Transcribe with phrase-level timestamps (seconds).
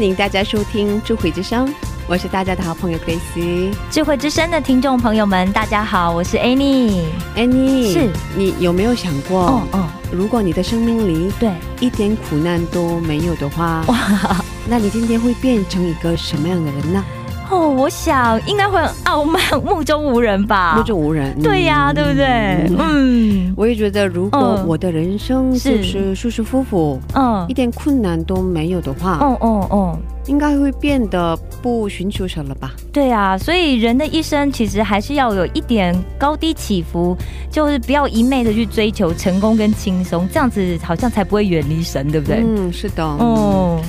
[0.00, 1.70] 欢迎大家收听智慧之声，
[2.06, 3.70] 我是大家的好朋友 Grace。
[3.90, 7.02] 智慧之声的听众朋友们，大家好，我是 Annie。
[7.36, 17.04] Annie，是你有没有想过，哦哦，如果你的生命里对，一点苦难都没有的话，哇，那你今天会变成一个什么样的人呢？
[17.50, 20.74] 哦，我想应该会很傲慢、目中无人吧。
[20.76, 21.34] 目中无人。
[21.36, 22.66] 嗯对呀、对不对？
[22.78, 32.72] 嗯我也觉得，如果嗯我的人生就是舒舒服服，嗯一点困难都没有的话，嗯嗯嗯，应该会变得不寻求神了吧？
[32.92, 37.16] 对啊，所以人的一生其实还是要有一点高低起伏，
[37.50, 42.42] 就是不要一昧的去追求成功跟轻松，这样子好像才不会远离神，对不对？
[42.42, 43.02] 嗯，是的。
[43.02, 43.80] 嗯，哦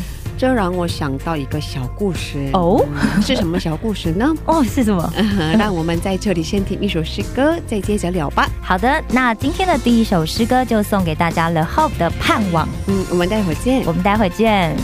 [0.42, 2.50] 这让我想到一个小故事。
[2.53, 2.84] 哦
[3.22, 4.34] 是什么小故事呢？
[4.47, 5.14] 哦，是什么？
[5.56, 8.50] 让我们在这里先听一首诗歌，再接着聊吧。
[8.59, 12.67] 好的，那今天的第一首诗歌就送给大家了，Hope 的盼望。
[12.88, 13.94] 嗯，我们待会儿见我。
[13.94, 14.75] 们待会儿见。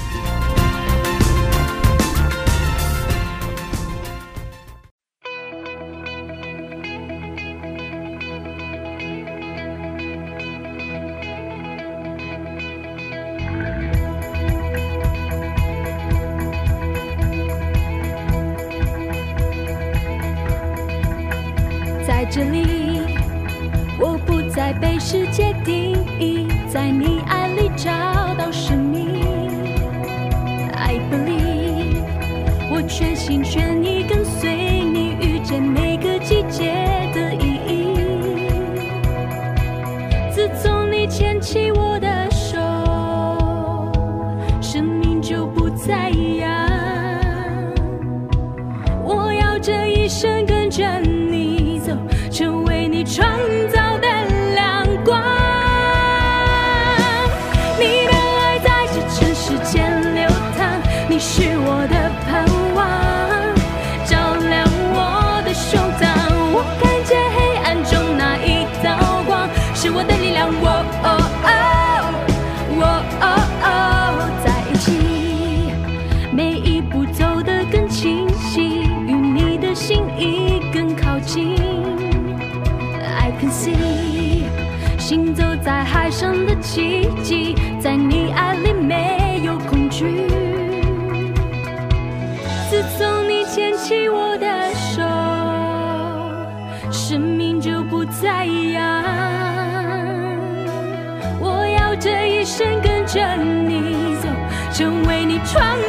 [104.77, 105.86] 正为你穿。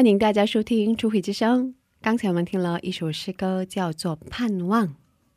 [0.00, 1.66] 欢迎大家收听《智慧之声》。
[2.00, 4.88] 刚才我们听了一首诗歌，叫做《盼望》。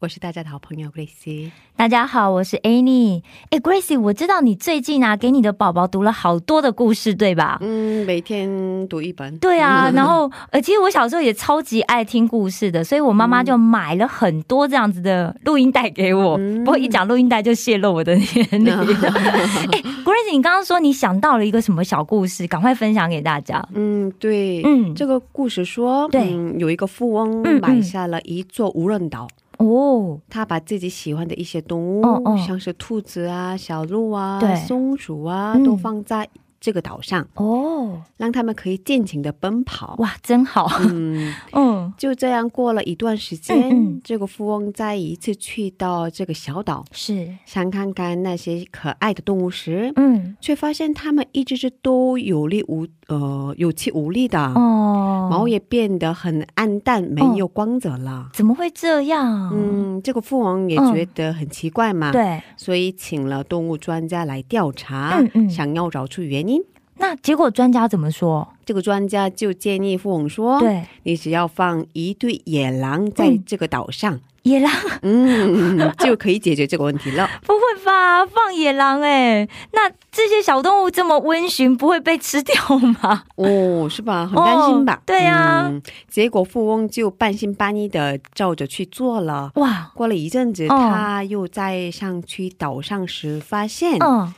[0.04, 1.50] 我是大家的好朋友 Grace。
[1.78, 3.22] 大家好，我是 Annie。
[3.52, 7.58] 哎，Gracie，我知道你最近啊，给你的宝宝读了好多的故事，对吧？
[7.62, 9.38] 嗯，每天读一本。
[9.38, 16.36] 对啊， 然后呃，其实我小时候也超级爱听故事的，所以我妈妈就买了很多这样子的录音带给我。
[16.38, 18.74] 嗯不过一讲录音带就泄露我的年龄。
[18.76, 23.66] 哎，Gracie，你刚刚说你想到了一个什么小故事，赶快分享给大家。
[23.74, 32.38] 嗯，对，嗯这个故事说，对嗯有一个富翁买下了一座无人岛，哦，他把自己喜欢的一些动物，哦哦。
[32.46, 36.28] 像是兔子啊、小鹿啊、松鼠啊，嗯都放在
[36.60, 39.96] 这个岛上，哦，让他们可以尽情的奔跑。
[40.00, 40.70] 哇，真好。
[40.90, 44.02] 嗯，嗯，就这样过了一段时间，嗯嗯。
[44.04, 52.88] 这个富翁再一次去到这个小岛，是，想看看那些可爱的动物时，嗯，却发现它们一只只都有力无
[53.20, 58.30] 呃有气无力的，哦，毛也变得很暗淡，没有光泽了。
[58.34, 59.52] 怎么会这样？
[59.54, 62.42] 嗯，这个父王也觉得很奇怪嘛，，对。
[62.58, 66.62] 所以请了动物专家来调查，嗯嗯想要找出原因。
[66.98, 68.48] 那结果专家怎么说？
[68.66, 77.30] 这个专家就建议父王说：“，对，你只要放一对野狼在嗯这个岛上，野狼嗯，就可以解决这个问题了。
[77.46, 78.26] 不会吧？
[78.26, 82.56] 放野狼哎、那这些小动物这么温驯，不会被吃掉
[83.02, 83.24] 吗？
[83.36, 84.28] 哦，是吧？
[84.28, 84.94] 很担心吧？
[84.96, 89.52] 哦对呀嗯结果富翁就半信半疑的照着去做了。
[89.56, 94.34] 哇，过了一阵子，哦他又在上去岛上时发现，嗯，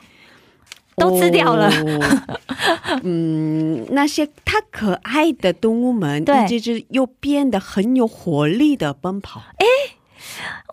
[0.95, 9.41] 都吃掉了哦 嗯，那些他可爱的动物们，对一只只又变得很有活力的奔跑。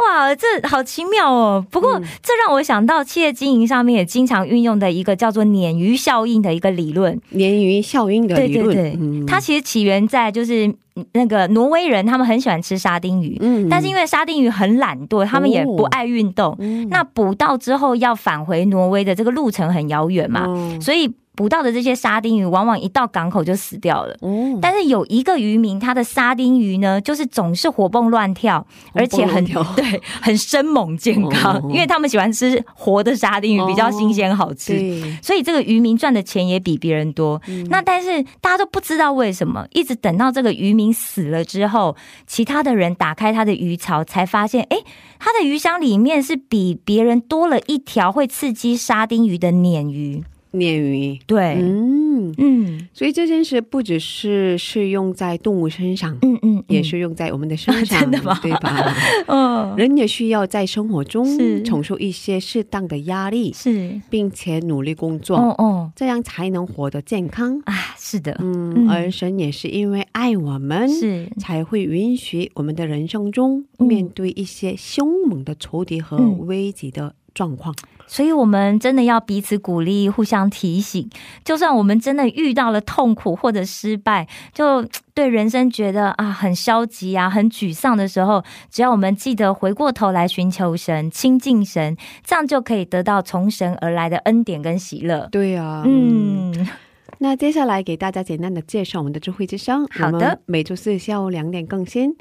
[0.00, 1.64] 哇，这好奇妙哦！
[1.70, 2.04] 不过、嗯。
[2.22, 7.18] 这让我想到企业经营上面也经常运用的一个叫做鲶鱼效应的一个理论。
[7.32, 8.74] 鲶鱼效应的理论，对。
[8.74, 9.26] 对对，嗯。
[9.26, 10.66] 它其实起源在就是
[10.96, 13.68] 嗯那个挪威人，他们很喜欢吃沙丁鱼，嗯。
[13.68, 16.56] 但是因为沙丁鱼很懒惰，他们也不爱运动。
[16.58, 16.88] 嗯。
[16.88, 20.78] 那捕到之后要返回挪威的这个路程很遥远嘛，哦。
[20.80, 24.14] 所以捕到的这些沙丁鱼往往一到港口就死掉了。
[24.20, 29.42] 哦但是有一个渔民，他的沙丁鱼呢，就是总是活蹦乱跳，而且很
[29.74, 34.74] 对，很生猛健康，哦因为他们喜欢吃活的沙丁鱼，比较新鲜好吃。
[34.74, 37.40] 对，所以这个渔民赚的钱也比别人多。
[37.48, 41.96] 嗯那但是大家都不知道为什么，一直等到这个渔民死了之后，
[42.26, 44.76] 其他的人打开他的鱼槽，才发现，哎，
[45.18, 50.22] 他的鱼箱里面是比别人多了一条会刺激沙丁鱼的鲶鱼。
[50.52, 52.88] 鲶鱼，对，嗯，嗯。
[52.92, 56.64] 所以这件事不只是适用在动物身上，嗯嗯，嗯。
[56.68, 58.38] 也是用在我们的身上， 真的吗？
[58.42, 58.94] 对吧？
[59.28, 61.62] 嗯，人也需要在生活中是。
[61.62, 67.58] 承受一些适当的压力，是，并且努力工作，哦哦，这样才能活得健康。
[67.64, 68.90] 啊，是的，嗯，嗯。
[68.90, 73.86] 而神也是因为爱我们，是，才会允许我们的人生中嗯。
[73.86, 76.46] 面对一些凶猛的仇敌和嗯。
[76.46, 77.74] 危急的状况。
[78.12, 81.08] 所以我们真的要彼此鼓励，互相提醒。
[81.42, 95.26] 就算我们真的遇到了痛苦或者失败，就对人生觉得啊很消极啊、很沮丧的时候，只要我们记得回过头来寻求神、亲近神，这样就可以得到从神而来的恩典跟喜乐。
[95.32, 96.68] 对啊，嗯，嗯，
[97.16, 99.86] 那接下来给大家简单的介绍我们的智慧之声。
[99.86, 102.14] 好的每周四下午两点更新。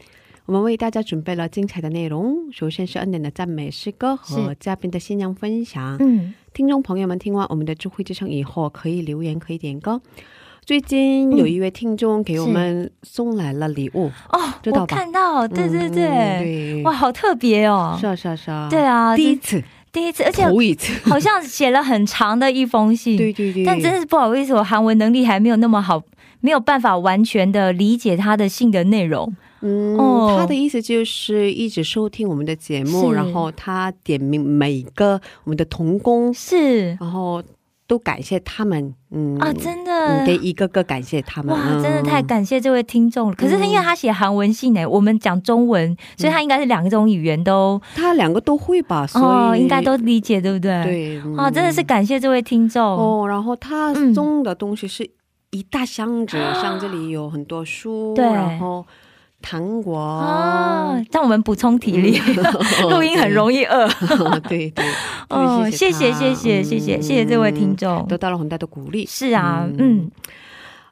[0.47, 5.95] 我们为大家准备了精彩的内容，首先是恩典的赞美诗歌和嘉宾的新娘分享。
[5.99, 10.01] 嗯，听众朋友们听完我们的智慧之声以后，可以留言，可以点歌。
[10.65, 14.95] 最近有一位听众给我们送来了礼物，哦，知道吧？
[14.95, 26.01] 我看到，对对对，嗯对，哇，好特别哦，是啊是啊是啊，对啊，第一次，第一次，而且头一次，好像写了很长的一封信， 对对对，但真是不好意思，我韩文能力还没有那么好，
[26.41, 29.33] 没有办法完全的理解他的信的内容。
[29.61, 37.43] 嗯，哦他的意思就是一直收听我们的节目，然后他点名每个我们的童工，是，然后
[37.85, 43.35] 都感谢他们，嗯啊，真的嗯，给一个个感谢他们，哇，嗯真的太感谢这位听众了。
[43.35, 50.83] 可是因为他写韩文信呢，我们讲中文，所以他应该是两种语言都他两个都会吧，所以、哦，应该都理解，对不对？。
[50.83, 52.81] 对，嗯啊，真的是感谢这位听众。
[52.83, 55.07] 哦，然后他嗯送的东西是
[55.51, 58.25] 一大箱子，箱子里有很多书，对。
[58.25, 58.85] 然后
[59.41, 62.19] 糖果，啊，让我们补充体力，
[62.83, 63.87] 嗯 录音很容易饿。
[64.47, 64.69] 对。
[64.71, 64.85] 对，
[65.29, 67.01] 哦，谢谢谢谢谢谢嗯。
[67.01, 68.05] 谢谢这位听众。
[68.07, 69.05] 得到了很大的鼓励。
[69.05, 69.77] 是啊，嗯。
[69.77, 70.11] 嗯，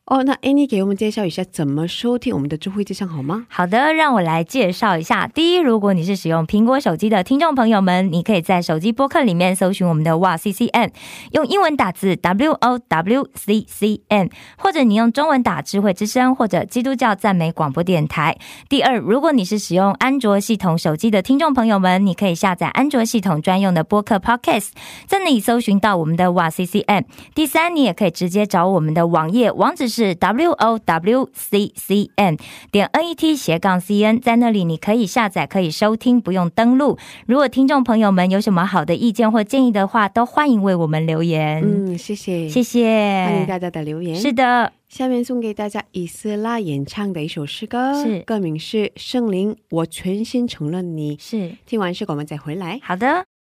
[0.09, 3.45] 哦，那 Annie 给我们介绍一下怎么收听我们的智慧之声好吗？
[3.47, 5.27] 好的，让我来介绍一下。
[5.27, 10.91] 第一，如果你是使用苹果手机的听众朋友们，你可以在手机播客里面搜寻我们的哇 C C N，
[11.33, 18.35] 用英文打字 W O W C C N，或者你用中文打智慧之声或者基督教赞美广播电台。
[18.67, 24.69] 第二，如果你是使用安卓系统手机的听众朋友们，你可以下载安卓系统专用的播客 Podcast，
[25.05, 27.05] 在那里搜寻到我们的哇 C C N。
[27.35, 32.37] 第三，你也可以直接找我们的网页，网址是 w o w c c n
[32.71, 36.97] 点 n e t 斜杠 c n，在那里你可以下载，可以收听，不用登录。
[37.25, 41.61] 如果听众朋友们有什么好的意见或建议的话，都欢迎为我们留言。
[41.63, 43.25] 嗯，谢谢，谢谢。
[43.27, 44.15] 欢迎大家的留言。
[44.15, 51.17] 是的，下面送给大家以斯拉演唱的一首诗歌，是歌名是《圣灵，我全心承认你》。
[51.21, 52.79] 是听完诗歌我们再回来。
[52.83, 53.38] 好的。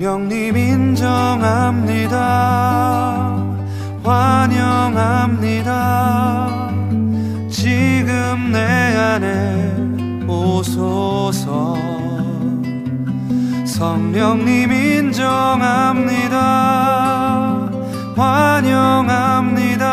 [0.00, 2.16] 성령님 인정합니다.
[4.02, 5.68] 환영합니다.
[7.50, 8.58] 지금 내
[8.96, 11.76] 안에 오소서.
[13.66, 16.38] 성령님 인정합니다.
[18.16, 19.84] 환영합니다.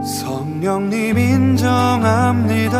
[0.05, 2.77] 성령님 인정합니다.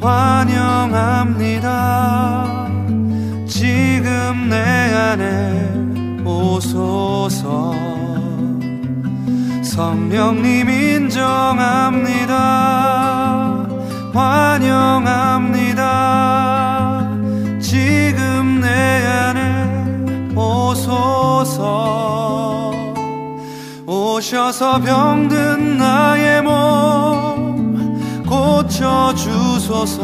[0.00, 1.58] 환영합니다.
[3.46, 7.72] 지금 내 안에 오소서
[9.72, 12.36] 성령님 인정합니다.
[14.12, 15.80] 환영합니다.
[17.58, 21.62] 지금 내 안에 오소서.
[23.86, 29.96] 오셔서 병든 나의 몸 고쳐주소서.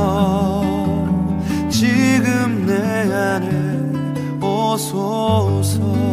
[1.69, 3.51] 지금 내 안에
[4.41, 6.09] 오소서.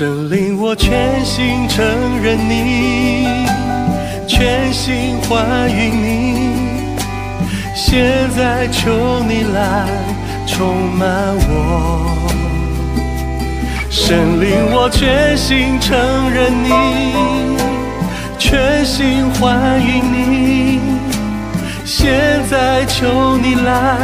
[0.00, 1.84] 神灵，我全心承
[2.22, 3.26] 认你，
[4.26, 6.56] 全心欢迎你。
[7.74, 9.86] 现在求你来
[10.46, 12.16] 充满我。
[13.90, 15.98] 神灵，我全心承
[16.30, 16.70] 认你，
[18.38, 20.80] 全心欢迎你。
[21.84, 23.98] 现在求你来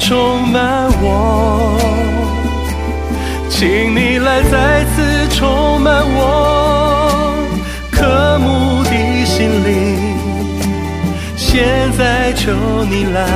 [0.00, 2.07] 充满我。
[3.50, 7.34] 请你来再次充满我
[7.90, 8.90] 渴慕的
[9.24, 10.16] 心灵，
[11.36, 12.52] 现在求
[12.84, 13.26] 你来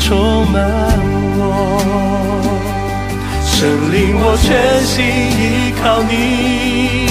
[0.00, 0.64] 充满
[1.38, 2.50] 我，
[3.44, 7.06] 圣灵，我全心依靠你，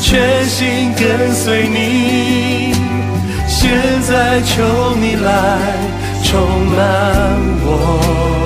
[0.00, 2.72] 全心跟随你，
[3.48, 3.68] 现
[4.02, 5.58] 在求你来
[6.22, 6.38] 充
[6.70, 6.78] 满
[7.64, 8.37] 我。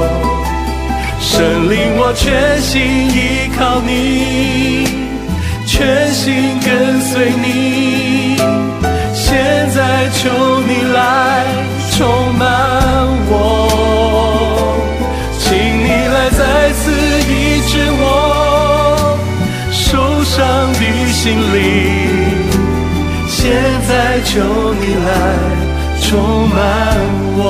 [1.32, 4.84] 神灵，我全心依靠你，
[5.66, 8.36] 全心跟随你。
[9.14, 9.32] 现
[9.70, 10.28] 在求
[10.68, 11.46] 你来
[11.92, 12.44] 充满
[13.30, 13.32] 我，
[15.38, 16.92] 请你来再次
[17.26, 17.32] 医
[17.66, 19.16] 治我
[19.72, 20.36] 受伤
[20.74, 21.56] 的心灵。
[23.26, 23.40] 现
[23.88, 24.30] 在求
[24.74, 25.10] 你来
[26.02, 26.10] 充
[26.50, 26.56] 满
[27.38, 27.40] 我。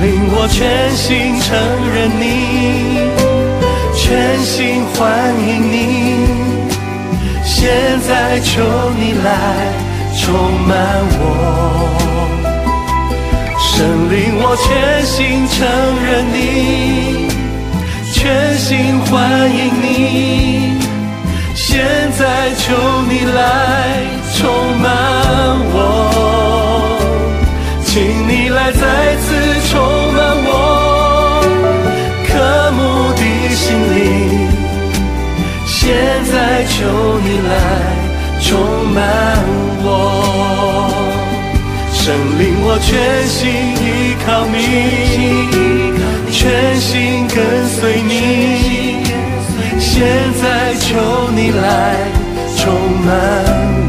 [0.00, 1.48] 令，我全心承
[1.94, 2.24] 认你，
[3.94, 4.98] 全心欢
[5.46, 5.74] 迎你。
[7.44, 8.62] 现在求
[8.98, 9.28] 你来
[10.16, 10.24] 充
[10.66, 10.70] 满
[11.18, 11.22] 我。
[13.58, 15.56] 神神灵，我全心承
[16.04, 17.30] 认你，
[18.12, 19.10] 全心欢
[19.50, 20.78] 迎你。
[21.54, 21.80] 现
[22.18, 22.76] 在求
[23.08, 23.40] 你来
[24.36, 24.38] 充
[24.82, 24.86] 满
[25.72, 25.78] 我，
[27.92, 29.34] 请你来再次
[29.68, 29.82] 充
[30.14, 31.42] 满我，
[32.28, 32.30] 渴
[32.70, 32.78] 慕
[33.14, 33.66] 的心
[33.96, 33.98] 灵。
[35.66, 35.74] 现
[36.30, 36.32] 在
[36.66, 36.76] 求
[37.18, 37.52] 你来
[38.42, 38.48] 充
[38.94, 39.02] 满
[39.82, 39.88] 我，
[41.92, 42.88] 神灵，我全
[43.26, 43.40] 心
[43.82, 43.84] 依
[44.24, 44.54] 靠你，
[46.30, 46.38] 全
[46.78, 48.10] 心跟随你。
[49.80, 50.06] 现
[50.40, 50.42] 在
[50.78, 50.86] 求
[51.34, 51.66] 你来
[52.56, 52.62] 充
[53.04, 53.79] 满我，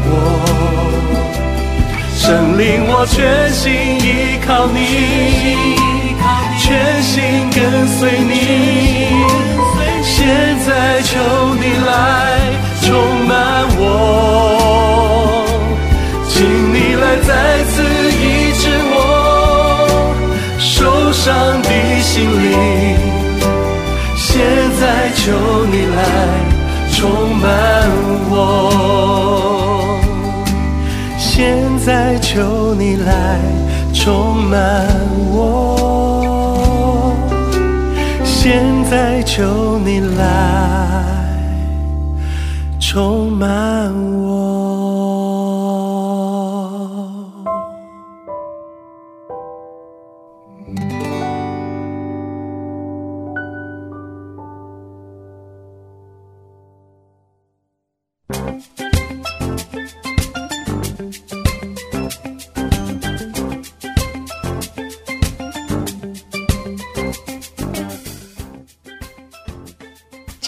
[2.32, 3.70] 神灵，我全心
[4.00, 4.78] 依靠你，
[6.56, 7.20] 全心
[7.50, 8.32] 跟随你。
[10.02, 10.24] 现
[10.64, 11.10] 在求
[11.60, 11.92] 你来
[12.80, 12.88] 充
[13.26, 13.84] 满我，
[16.26, 16.32] 请
[16.72, 17.30] 你来再
[17.64, 18.24] 次医
[18.54, 18.62] 治
[18.94, 18.96] 我
[20.58, 21.68] 受伤的
[22.00, 22.96] 心灵。
[24.16, 24.40] 现
[24.80, 25.20] 在求
[25.66, 26.00] 你来
[26.94, 27.44] 充满
[28.30, 29.61] 我，
[31.84, 33.40] 在求你来
[33.92, 34.86] 充满
[35.32, 37.12] 我，
[38.24, 41.04] 现在求你来
[42.78, 44.31] 充满我。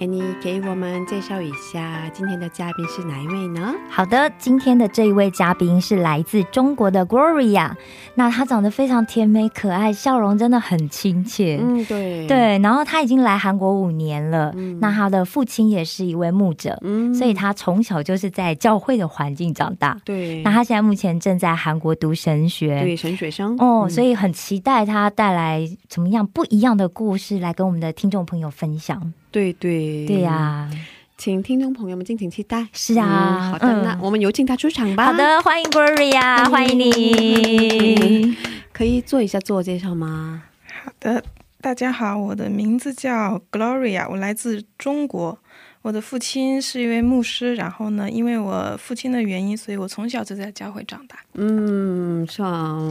[0.00, 3.72] Annie 给我们介绍一下今天的嘉宾是哪一位呢？
[3.88, 7.70] 好的，今天的这一位嘉宾是来自中国的 Gloria，
[8.16, 11.60] 那她长得非常甜美可爱，笑容真的很亲切。
[11.62, 19.96] 嗯，对对，然后她已经来韩国五年了，嗯那她的父亲也是一位牧者，嗯所以她从小就是在教会的环境长大。
[20.04, 29.12] 对，那她现在目前正在韩国读神学，对神学生哦，嗯所以很期待她带来怎么样不一样的故事来跟我们的听众朋友分享。
[29.34, 30.70] 对对对呀、
[31.18, 32.68] 请听众朋友们敬请期待。
[32.72, 35.06] 是啊嗯好的，嗯那我们有请他出场吧。
[35.06, 38.36] 好，的，欢迎 Gloria，欢迎你。
[38.72, 40.44] 可以做一下自我介绍吗？
[40.84, 41.20] 好的，
[41.60, 45.36] 大家好，我的名字叫 Gloria，我来自中国。
[45.82, 51.16] 我的父亲是一位牧师，然后呢，因为我父亲的原因，所以我从小就在教会长大。
[51.32, 52.88] 嗯，是啊，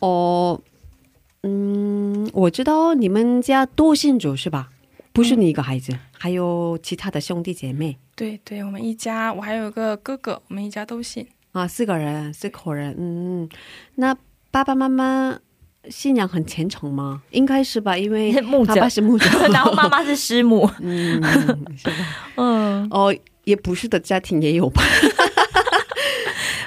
[0.00, 0.60] 哦，
[1.42, 4.68] 嗯，我知道你们家多信主是吧？
[5.18, 11.26] 不是你一个孩子，还有其他的兄弟姐妹对对，我们一家，我还有个哥哥，我们一家都信。
[11.50, 12.94] 啊，四个人，四口人。
[12.96, 13.48] 嗯嗯，
[13.96, 14.16] 那
[14.52, 15.36] 爸爸妈妈
[15.90, 17.20] 信仰很虔诚吗？
[17.32, 18.32] 应该是吧，因为
[18.64, 21.20] 爸爸是牧者， 然后妈妈是师母，嗯，
[21.76, 21.96] 是吧？
[22.36, 24.80] 嗯，哦，也不是的家庭也有吧？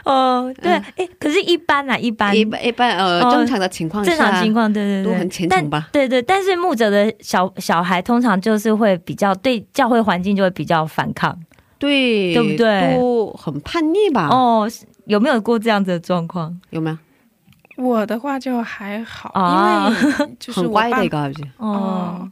[0.06, 11.38] 哦，对，哎、可是，一般啊，一般，一般一般呃，哦正常的情况下，正常情况，对对对，都很虔诚吧但对对，但是牧者的小小孩通常就是会比较对教会环境就会比较反抗，
[11.78, 14.68] 对，对不对都很叛逆吧？，哦，
[15.06, 16.60] 有没有过这样子的状况？
[16.72, 16.98] 有没有？
[17.78, 21.44] 我的话就还好，啊因为就是我爸乖的一个儿子。
[21.58, 22.32] 哦哦，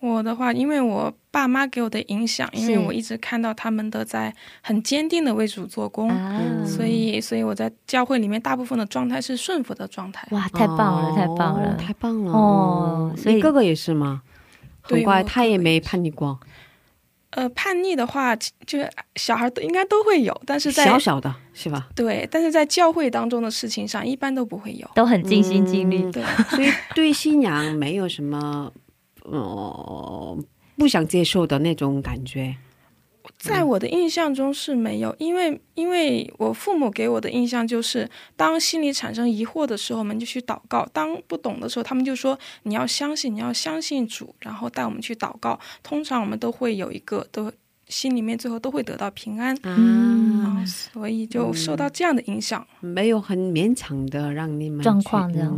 [0.00, 10.26] 我的话，因为我爸妈给我的影响，因为我一直看到他们的在很坚定的为主做工，啊，所以，所以我在教会里面大部分的状态是顺服的状态。
[10.32, 14.22] 哇，太棒了，哦太棒了，太棒了哦所以你哥哥也是吗？
[14.82, 16.40] 很乖，对他也没叛逆过，
[17.30, 18.78] 呃，叛逆的话，就
[19.14, 21.88] 小孩都应该都会有，但是在小小的是吧？
[21.94, 24.90] 对，但是在教会当中的事情上，一般都不会有。
[24.94, 26.02] 都很尽心尽力。
[26.02, 28.72] 嗯对，所以对信仰没有什么
[29.22, 30.36] 呃
[30.78, 32.56] 不想接受的那种感觉。
[33.36, 45.60] 在我的印象中是没有，因为因为我父母给我的印象就是，当心里产生疑惑的时候，我们就去祷告；当不懂的时候，他们就说你要相信，你要相信主，然后带我们去祷告。
[45.82, 47.52] 通常我们都会有一个，都
[47.88, 49.56] 心里面最后都会得到平安。
[49.62, 55.52] 嗯然后所以就受到这样的影响，没有很勉强的让你们状况这样，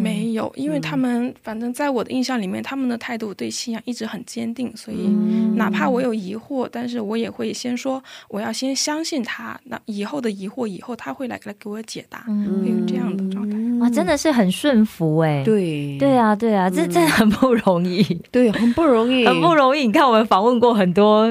[0.00, 5.54] 没有，因为他们反正在我的印象里面，他们的态度对信仰一直很坚定，所以嗯。
[5.56, 12.62] 哪怕我有疑惑，但是我也会先说我要先相信他，那以后的疑惑以后他会来来给我解答，嗯。
[12.62, 13.56] 会有这样的状态。
[13.80, 15.42] 哇，真的是很顺服哎。
[15.44, 15.98] 对。
[15.98, 16.90] 对啊，对啊，这嗯。
[16.90, 19.86] 真的很不容易，对，很不容易，很不容易。
[19.86, 21.26] 你看，我们访问过很多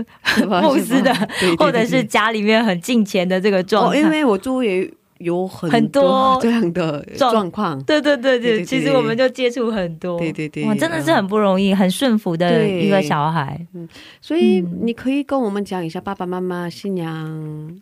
[0.61, 6.37] 牧师的对对对或者是家里面很敬虔的这个状哦，因为我周围有很很多。
[6.41, 10.65] 这样的状状况，对对对对，其实我们就接触很多，对对对。
[10.65, 13.65] 哇，真的是很不容易，很顺服的一个小孩。
[13.73, 13.87] 嗯
[14.19, 14.79] 所以嗯。
[14.83, 17.79] 你可以跟我们讲一下爸爸妈妈信仰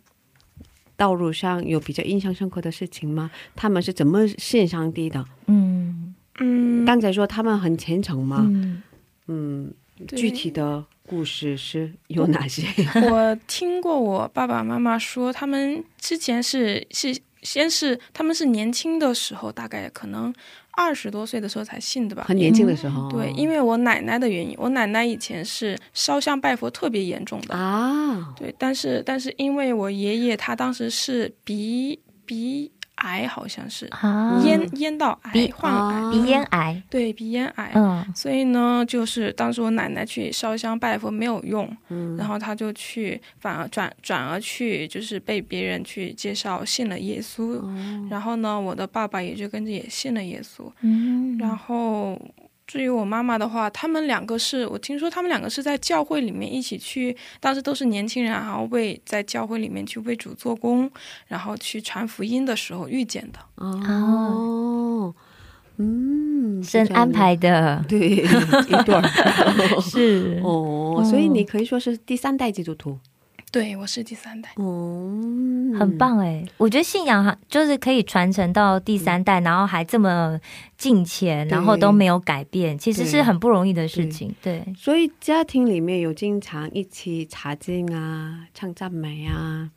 [1.02, 3.28] 道路上有比较印象深刻的事情吗？
[3.56, 5.24] 他们是怎么信上帝的？
[5.48, 8.80] 嗯嗯，刚才说他们很虔诚吗，嗯
[9.26, 9.74] 嗯，
[10.06, 12.62] 具体的故事是有哪些？
[13.10, 20.32] 我听过我爸爸妈妈说，他们之前是是先是他们是年轻的时候，大概可能
[20.72, 32.70] 二十多岁的时候才信的吧，很年轻的时候，对，因为我奶奶的原因，我奶奶以前是烧香拜佛特别严重的，啊，对，但是但是因为我爷爷他当时是鼻鼻
[33.02, 37.70] 癌，好像是啊，咽咽道鼻癌患癌，鼻咽癌，对鼻咽癌。
[37.74, 38.04] 嗯。
[38.14, 42.16] 所以呢，就是当时我奶奶去烧香拜佛没有用，嗯。
[42.16, 48.08] 然后她就去反而转转而去就是被别人去介绍信了耶稣，哦。
[48.10, 52.20] 然后呢，我的爸爸也就跟着也信了耶稣，嗯，然后
[52.66, 60.90] 至于我妈妈的话，他们两个是我听说他们两个是在教会里面一起去，当时都是年轻人，然后为在教会里面去为主做工，
[61.26, 63.38] 然后去传福音的时候遇见的。
[63.56, 65.14] 哦，
[65.76, 68.16] 嗯，神安排的，对一
[68.84, 69.02] 对儿。
[69.82, 70.40] 是。
[70.44, 72.98] 哦，所以你可以说是第三代基督徒
[73.52, 74.48] 对，我是第三代。
[74.56, 80.40] 嗯，很棒哎，我觉得信仰哈就是可以传承到第三代，然后还这么
[80.78, 84.34] 近前，然后都没有改变，其实是很不容易的事情。
[84.40, 89.68] 对，所以家庭里面有经常一起查经啊、唱赞美啊，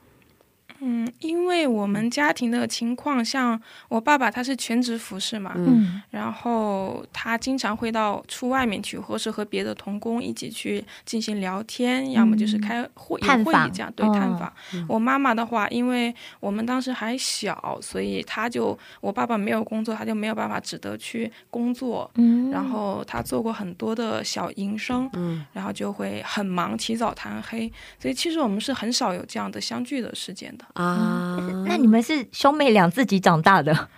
[0.87, 14.53] 嗯，因为我们家庭的情况，像我爸爸他是全职服饰嘛，嗯然后他经常会到出外面去，或是和别的童工一起去进行聊天，要么就是开会有会议这样，对哦探访。
[14.87, 22.09] 我妈妈的话，因为我们当时还小，所以他就我爸爸没有工作，他就没有办法只得去工作。
[22.15, 30.65] 嗯然后他做过很多的小营生，嗯，然后就会很忙，起早贪黑，所以其实我们是很少有这样的相聚的时间的。
[30.75, 33.89] 啊，那你们是兄妹俩自己长大的，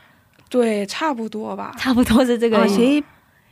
[0.49, 1.75] 对，差不多吧。
[1.77, 2.73] 差不多是这个意思。
[2.73, 3.03] 啊谁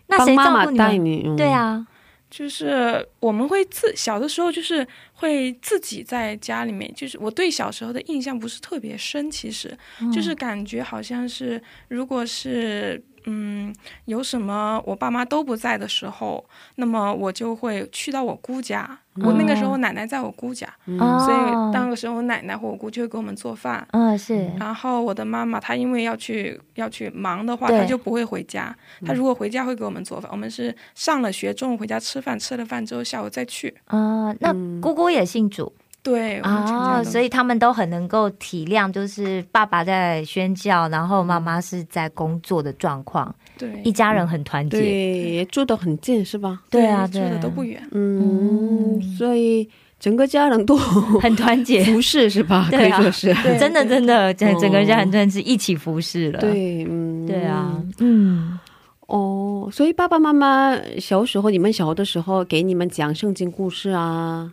[0.07, 0.87] 那谁帮妈妈照顾你们？
[0.87, 1.23] 带你？
[1.25, 1.87] 嗯对，啊，
[2.29, 9.75] 就是我们会自小的时候，就是会自己在家里面，就是我对小时候的印象不是特别深，其实、
[10.13, 13.73] 就是感觉好像是，如果是嗯
[14.05, 16.43] 有什么我爸妈都不在的时候，
[16.75, 18.99] 那么我就会去到我姑家。
[19.23, 20.67] 我那个时候我奶奶在我姑家，
[20.99, 21.37] 哦所以
[21.73, 23.87] 那个时候我奶奶或我姑就会给我们做饭。
[23.91, 28.75] 嗯是然后我的妈妈她因为要去要去忙的话，她就不会回家。
[29.05, 33.73] 她如果回家会给我们做饭，我们是上了学，中午回家吃饭，吃了饭之后下午再去。
[33.85, 35.71] 啊，那姑姑也姓主
[36.05, 43.81] 对，啊，都所以他们都很能够体谅，就是爸爸在宣教，然后妈妈是在工作的状况，对。
[43.83, 44.79] 一家人很团结。
[44.79, 46.61] 对，住得很近是吧？
[46.69, 47.81] 对啊，住对的都不远。
[47.91, 49.67] 嗯，所以
[49.99, 50.77] 整个家人都
[51.23, 52.67] 很团结，服侍是吧？
[52.69, 52.99] 可对啊。
[52.99, 56.39] 以说是，真的真的，整哦整个家人真的是一起服侍了。
[56.39, 58.59] 对，嗯，对啊，嗯，
[59.07, 64.51] 哦，所以爸爸妈妈小时候，你们小的时候给你们讲圣经故事啊，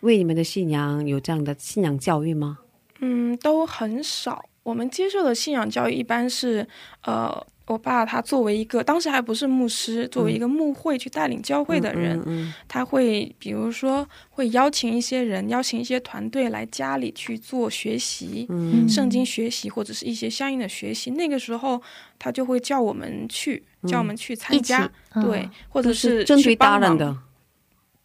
[0.00, 2.58] 为你们的信仰有这样的信仰教育吗？
[3.00, 4.44] 嗯，都很少。
[4.62, 6.66] 我们接受的信仰教育一般是，
[7.02, 21.12] 呃，我爸他作为一个当时还不是牧师，作为一个牧会去带领教会的人，嗯他会比如说会邀请一些人，邀请一些团队来家里去做学习，嗯圣经学习或者是一些相应的学习。
[21.12, 21.80] 那个时候
[22.18, 27.16] 他就会叫我们去，叫我们去参加，嗯对，或者是去帮忙的，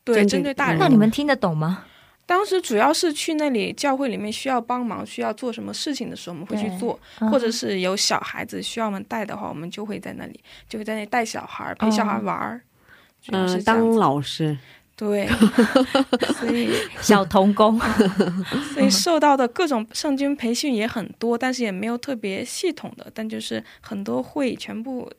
[0.04, 0.80] 对针对大人。
[0.80, 1.86] 那你们听得懂吗？
[2.26, 10.40] 当时主要是去那里教会里面需要帮忙、需要做什么事情的时候，我们会去做，嗯或者是有小孩子需要我们带的话，我们就会在那里，
[10.70, 12.62] 就会在那里带小孩儿，陪小孩玩儿。
[13.28, 14.58] 嗯、当老师，
[14.96, 15.28] 对，
[16.40, 17.80] 所以小童工，
[18.74, 25.12] 所以受到的各种圣经培训也很多，但是也没有特别系统的，但就是很多会全部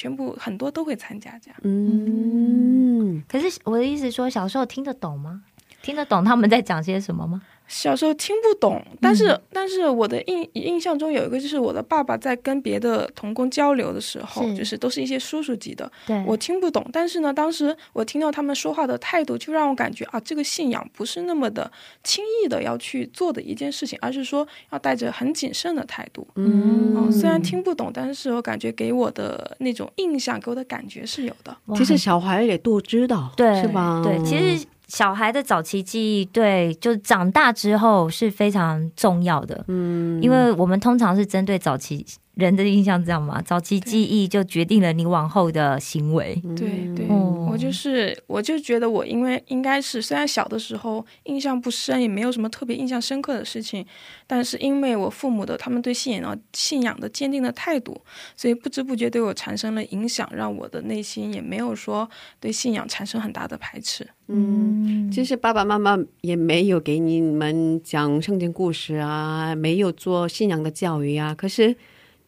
[0.00, 1.60] 全部很多都会参加这样。
[1.62, 5.42] 嗯，可是我的意思说，小时候听得懂吗？
[5.82, 7.42] 听得懂他们在讲些什么吗？
[7.70, 15.90] 小时候听不懂，但是、但是我的印印象中有一个，就是我的爸爸在跟别的童工交流的时候，是就是都是一些叔叔级的，
[16.26, 16.84] 我听不懂。
[16.92, 21.70] 但是呢，当时我听到他们说话的态度，就让我感觉啊，这个信仰不是那么的
[22.02, 26.26] 轻易的要去做的一件事情，而是说要带着很谨慎的态度。
[26.34, 31.56] 嗯嗯，虽然听不懂，但是我感觉给我的那种印象，给我的感觉是有的。
[31.76, 34.02] 其实小孩也都知道，对是吧？
[34.04, 42.04] 对，其实小孩的早期记忆，对，就是长大之后是非常重要的，嗯，因为我们通常是针对早期
[42.40, 46.42] 人的印象这样嘛，早期记忆就决定了你往后的行为。
[46.56, 47.36] 对对，哦。
[47.50, 53.84] 我就是我就觉得我因为应该是虽然小的时候印象不深，也没有什么特别印象深刻的事情，
[54.24, 58.00] 但是因为我父母的他们对信仰的信仰的坚定的态度，
[58.36, 64.06] 所以不知不觉对我产生了影响，让我的内心也没有说对信仰产生很大的排斥。
[64.28, 71.76] 嗯，其实爸爸妈妈也没有给你们讲圣经故事啊，没有做信仰的教育啊，可是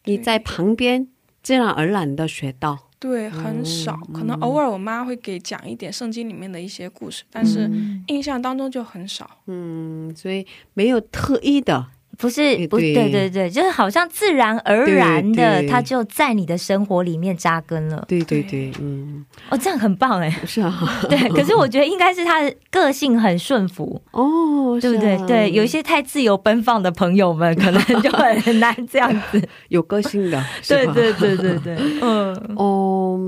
[0.04, 1.08] 你在旁边
[1.42, 2.88] 自然而然的学到。
[2.98, 7.68] 对，很少，可能偶尔我妈会给讲一点圣经里面的一些故事，但是
[8.06, 9.28] 印象当中就很少。
[9.46, 11.88] 嗯，所以没有特意的，
[12.22, 18.04] 不是，不，对对对对，就是好像自然而然的，对对它就在你的生活里面扎根了。
[18.06, 20.30] 对对对，嗯，哦，这样很棒哎。
[20.46, 20.72] 是啊，
[21.10, 25.16] 对， 可是我觉得应该是他的个性很顺服，哦，对不对？
[25.16, 29.42] 啊对，有一些太自由奔放的朋友们，可能就很难这样子。
[29.68, 33.18] 有个性的，对对对对对， 嗯，哦，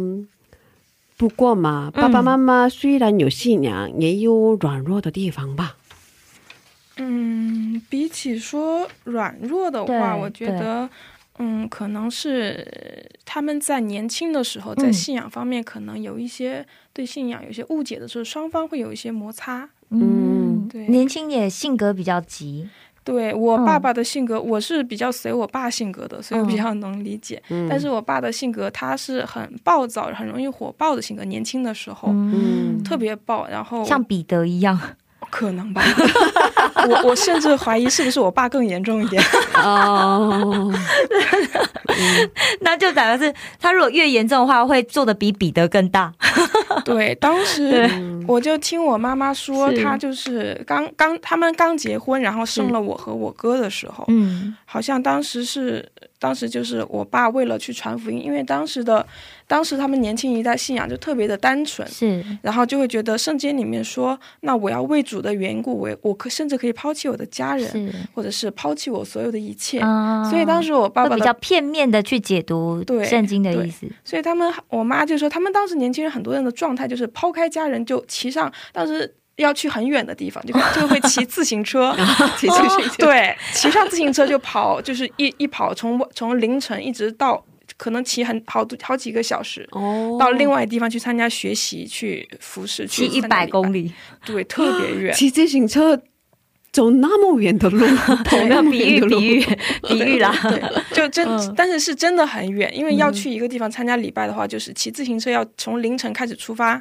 [1.16, 5.74] 不过嘛，爸爸妈妈虽然有信仰，也有软弱的地方吧？
[6.96, 10.88] 嗯，比起说软弱的话，我觉得，
[11.38, 14.92] 嗯，可能是他们在年轻的时候，在嗯。
[14.92, 19.68] 信仰方面可能有一些对信仰有些误解的时候，双方会有一些摩擦。
[19.90, 20.87] 嗯，对。
[20.88, 22.68] 年轻也性格比较急，
[23.02, 23.64] 对我嗯。
[23.64, 27.42] 爸爸的性格，我是比较随我爸性格的，所以我比较能理解。
[27.50, 34.78] 嗯但是我爸的性格，他是很暴躁、很容易火爆的性格，年轻的时候、嗯，特别暴，然后像彼得一样，
[35.30, 35.82] 可能吧，
[36.88, 39.22] 我我甚至怀疑是不是我爸更严重一点。
[39.54, 40.72] 哦，
[42.60, 46.12] 那就表示他如果越严重的话，会做的比彼得更大。
[46.84, 47.88] 对，当时
[48.26, 49.82] 我就听我妈妈说，是。
[49.82, 54.54] 她就是刚刚他们刚结婚，然后生了我和我哥的时候，嗯。
[54.64, 59.07] 好像当时是当时就是我爸为了去传福音，因为当时的
[59.46, 69.81] 当时他们年轻一代信仰就特别的单纯，是，然后就会觉得圣经里面说，那我要为主的缘故，我我可甚至可以抛弃我的家人，是或者是抛弃我所有的一切。
[69.81, 73.87] 啊所以当时我爸爸比较片面的去解读对圣经的意思。
[74.03, 81.94] 所以他们，我妈就说，他们当时年轻人很多人的状态就是抛开家人，就骑上当时要去很远的地方，就就会骑自行车
[82.38, 87.44] 骑自行车对，骑上自行车就跑，就是一一跑从从凌晨一直到
[87.77, 89.68] 可能骑很好多好几个小时。
[89.73, 93.92] 哦到另外地方去参加学习，去服侍，去一百公，里，
[94.25, 95.14] 对，特别 远。
[95.14, 96.01] 骑自行车
[96.70, 97.85] 走那么远的路，
[98.25, 99.47] 跑没那么有比喻远的路比喻
[99.88, 100.33] 比喻啦。
[100.42, 106.81] 对，就真，嗯但是是真的很远，因为要去一个地方参加礼拜的话，就是骑自行车要从凌晨开始出发，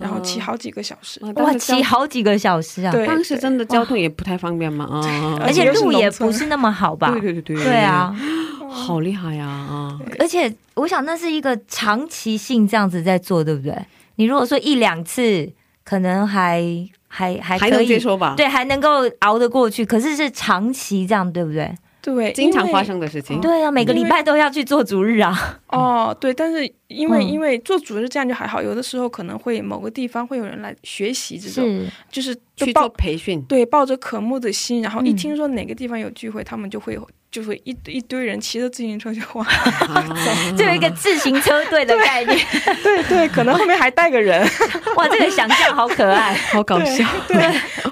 [0.00, 1.20] 然后骑好几个小时。
[1.24, 2.90] 啊哇，骑好几个小时啊！
[2.90, 7.10] 对当时真的交通也不太方便嘛啊， 而且路也不是那么好吧？
[7.12, 8.14] 对对对对对啊，
[8.68, 9.98] 好厉害呀啊！
[10.18, 13.76] 而且我想那是一个长期性这样子在做，对不对？
[14.16, 15.50] 你如果说一两次，
[15.84, 16.62] 可能还
[17.08, 18.34] 还还还能可以接受吧？
[18.36, 19.84] 对，还能够熬得过去。
[19.84, 21.74] 可是是长期这样，对不对？
[22.02, 23.40] 对，经常因为发生的事情。
[23.40, 25.60] 对啊，每个礼拜都要去做主日啊。
[25.68, 36.98] 哦，对，但是因为、嗯因为做主日这样就还好，有的时候可能会某个地方会有人来学习这种，是，就是就抱去做培训，对抱着渴慕的心，然后一嗯听说哪个地方有聚会，他们就会
[37.30, 40.04] 就会一一堆人骑着自行车 就往，啊
[40.56, 42.38] 就有一个自行车队的概念。
[42.82, 44.42] 对对，可能后面还带个人。
[44.96, 46.34] 哇，这个想象好可爱。
[46.52, 47.06] 好搞笑。
[47.28, 47.38] 对，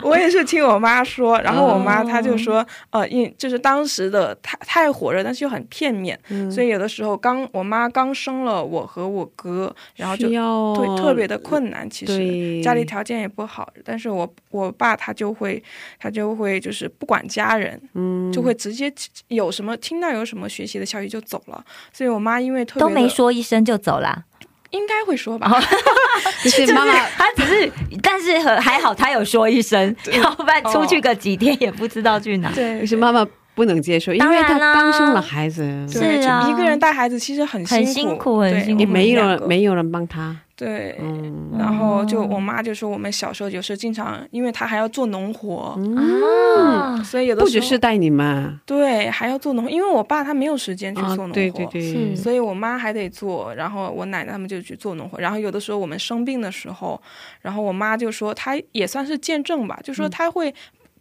[0.03, 15.62] 我也是听我妈说，然后我妈她就哦说，呃，因就是当时的太太火热，但是又很片面，嗯所以有的时候刚我妈刚生了我和我哥，然后就对特别的困难，其实家里条件也不好，但是我我爸他就会
[16.01, 18.92] 他就会就是不管家人，嗯就会直接
[19.29, 24.25] 有什么听到有什么学习的消息就走了，所以我妈因为特别都没说一声就走了，
[24.71, 25.51] 应该会说吧，
[26.43, 32.51] 就是妈妈她只是，但是和还好她有说一声，要不然出去个几天也不知道去哪。
[32.53, 35.62] 对，就是妈妈不能接受，因为她刚生了孩子，
[35.93, 36.49] 对是啊。
[36.49, 40.37] 一个人带孩子其实很很辛辛苦很辛苦也没有人没有人帮她。
[40.59, 40.99] 对。
[41.01, 57.01] 嗯然后就我妈就说，我们小时候有时候经常，因为她还要做农活，啊，所以有的不时候只是带你们对还要做农活，因为我爸他没有时间去啊做农活，对对对，所以我妈还得做，然后我奶奶他们就去做农活，然后有的时候我们生病的时候，
[57.40, 60.55] 然后我妈就说她也算是见证吧，就嗯说她会。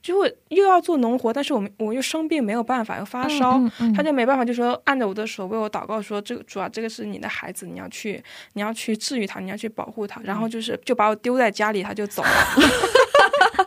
[0.08, 12.30] 就会又要做农活，但是我们我又生病没有办法，又发烧，嗯嗯嗯她就没办法，就说按着我的手为我祷告说，这个主啊，这个是你的孩子，你要去你要去治愈他，你要去保护他，然后就是就把我丢在家里，他就走了。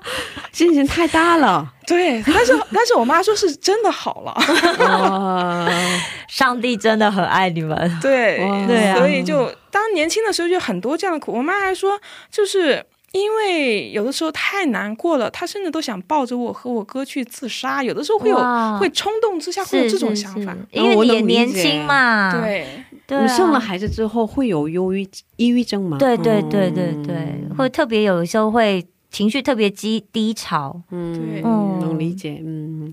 [0.53, 1.75] 心情太大了。
[1.87, 4.35] 对，但是但是我妈说是真的好了，
[4.79, 5.69] 哇，
[6.29, 7.77] 上帝真的很爱你们。
[8.01, 11.33] 对对啊所以就当年轻的时候就很多这样的苦。
[11.33, 12.01] 我妈还说，
[12.31, 18.37] 就是因为有的时候太难过了，他甚至都想抱着我和我哥去自杀，有的时候会有
[18.79, 20.57] 会冲动之下会有这种是是想法。
[20.71, 22.33] 因为你也年轻嘛。
[22.41, 22.67] 对，
[23.07, 25.99] 对啊，你生了孩子之后会有忧郁、抑郁症吗？
[25.99, 27.17] 对对对对对，
[27.49, 30.81] 嗯会特别有时候会情绪特别低低潮。
[30.91, 32.93] 嗯对，嗯能理解，嗯。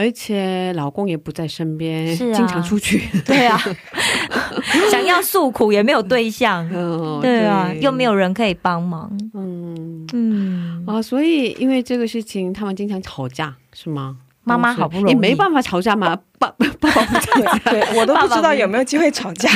[0.00, 2.34] 而且老公也不在身边，是啊。
[2.36, 3.02] 经常出去。
[3.26, 3.60] 对啊，
[4.92, 6.64] 想要诉苦也没有对象。
[6.72, 9.10] 嗯， 对啊，又没有人可以帮忙。
[9.34, 10.06] 嗯。
[10.12, 14.16] 嗯，啊，所以因为这个事情，他们经常吵架，是吗？
[14.44, 15.10] 妈妈好不容易。
[15.10, 17.58] 也没办法吵架嘛，爸爸 爸爸不吵架。
[17.70, 19.50] 对，我都不知道有没有机会吵架，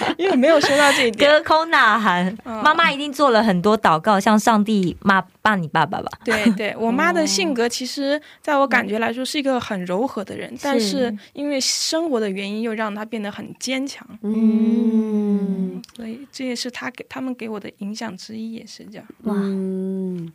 [0.18, 1.30] 因为没有说到这一点。
[1.30, 6.10] 隔空呐喊，嗯妈妈一定做了很多祷告，向上帝骂骂你爸爸吧。
[6.24, 14.06] 对对， 我妈的性格其实在我感觉来说是一个很柔和的人，但是因为生活的原因，又让她变得很坚强。
[14.22, 19.06] 嗯所以这也是她给他们给我的影响之一，也是这样。
[19.24, 20.32] 哇，嗯，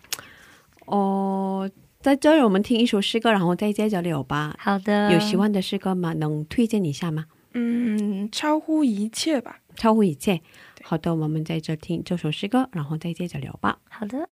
[0.85, 1.69] 哦，
[2.01, 4.55] 在这儿我们听一首诗歌，然后再接着聊吧。
[4.59, 6.13] 好的，有喜欢的诗歌吗？
[6.13, 7.25] 能推荐一下吗？
[7.53, 9.59] 嗯，超乎一切吧。
[9.75, 10.41] 超乎一切。
[10.83, 13.79] 好的，我们在这听这首诗歌，然后再接着聊吧。
[13.89, 14.27] 好的。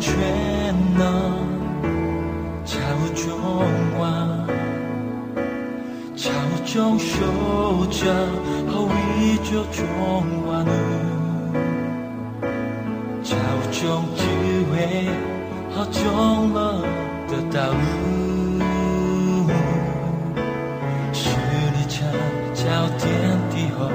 [0.00, 0.43] 차
[6.73, 8.05] 차우정 쇼자
[8.71, 10.71] 허위 저 정와는
[13.23, 14.23] 차우정智
[14.71, 15.07] 慧
[15.73, 16.81] 和정了
[17.27, 17.77] 的道路
[21.13, 21.29] 是
[21.75, 23.05] 你찾아天
[23.49, 23.85] 地和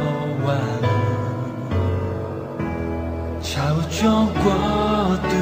[0.45, 0.49] 万
[0.83, 0.85] 物
[3.43, 3.53] 超
[3.91, 4.43] 中国
[5.23, 5.33] 度，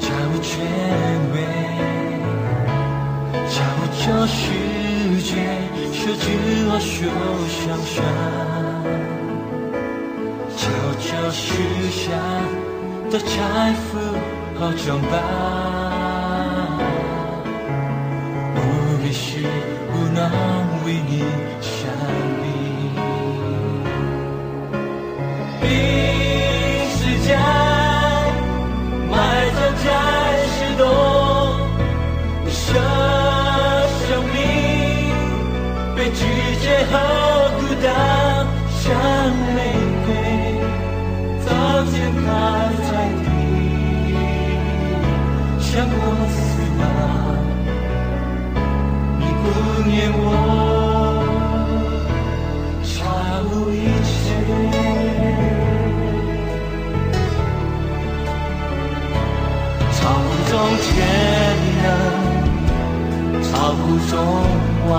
[0.00, 0.04] 超
[0.42, 0.54] 权
[1.34, 1.36] 威，
[3.48, 3.54] 超
[3.98, 4.40] 这世
[5.22, 5.34] 界，
[6.03, 6.25] 这句
[6.67, 7.05] 话休
[7.47, 8.03] 想说
[10.57, 10.61] 悄
[10.99, 11.53] 悄许
[11.91, 12.11] 下
[13.11, 13.99] 的财富
[14.59, 15.13] 和装扮
[18.55, 18.57] 无
[19.03, 19.45] 必是
[19.91, 20.19] 不能
[20.85, 21.19] 为你
[21.61, 21.71] 想
[22.41, 22.45] 离
[36.91, 36.97] 好
[37.57, 37.87] 孤单，
[38.69, 38.83] 像
[39.55, 39.57] 玫
[40.05, 40.09] 瑰
[41.45, 41.47] 早
[41.85, 42.23] 见开
[42.87, 42.91] 在
[43.23, 43.25] 地，
[45.59, 45.95] 像我
[46.35, 46.37] 死
[46.79, 46.83] 亡，
[49.19, 49.43] 你不
[49.89, 50.19] 念我，
[52.83, 52.89] 超
[53.47, 53.73] 乎一
[54.03, 54.13] 切。
[59.93, 60.89] 超乎中天
[61.83, 61.87] 能，
[63.43, 64.13] 超乎中
[64.89, 64.91] 望，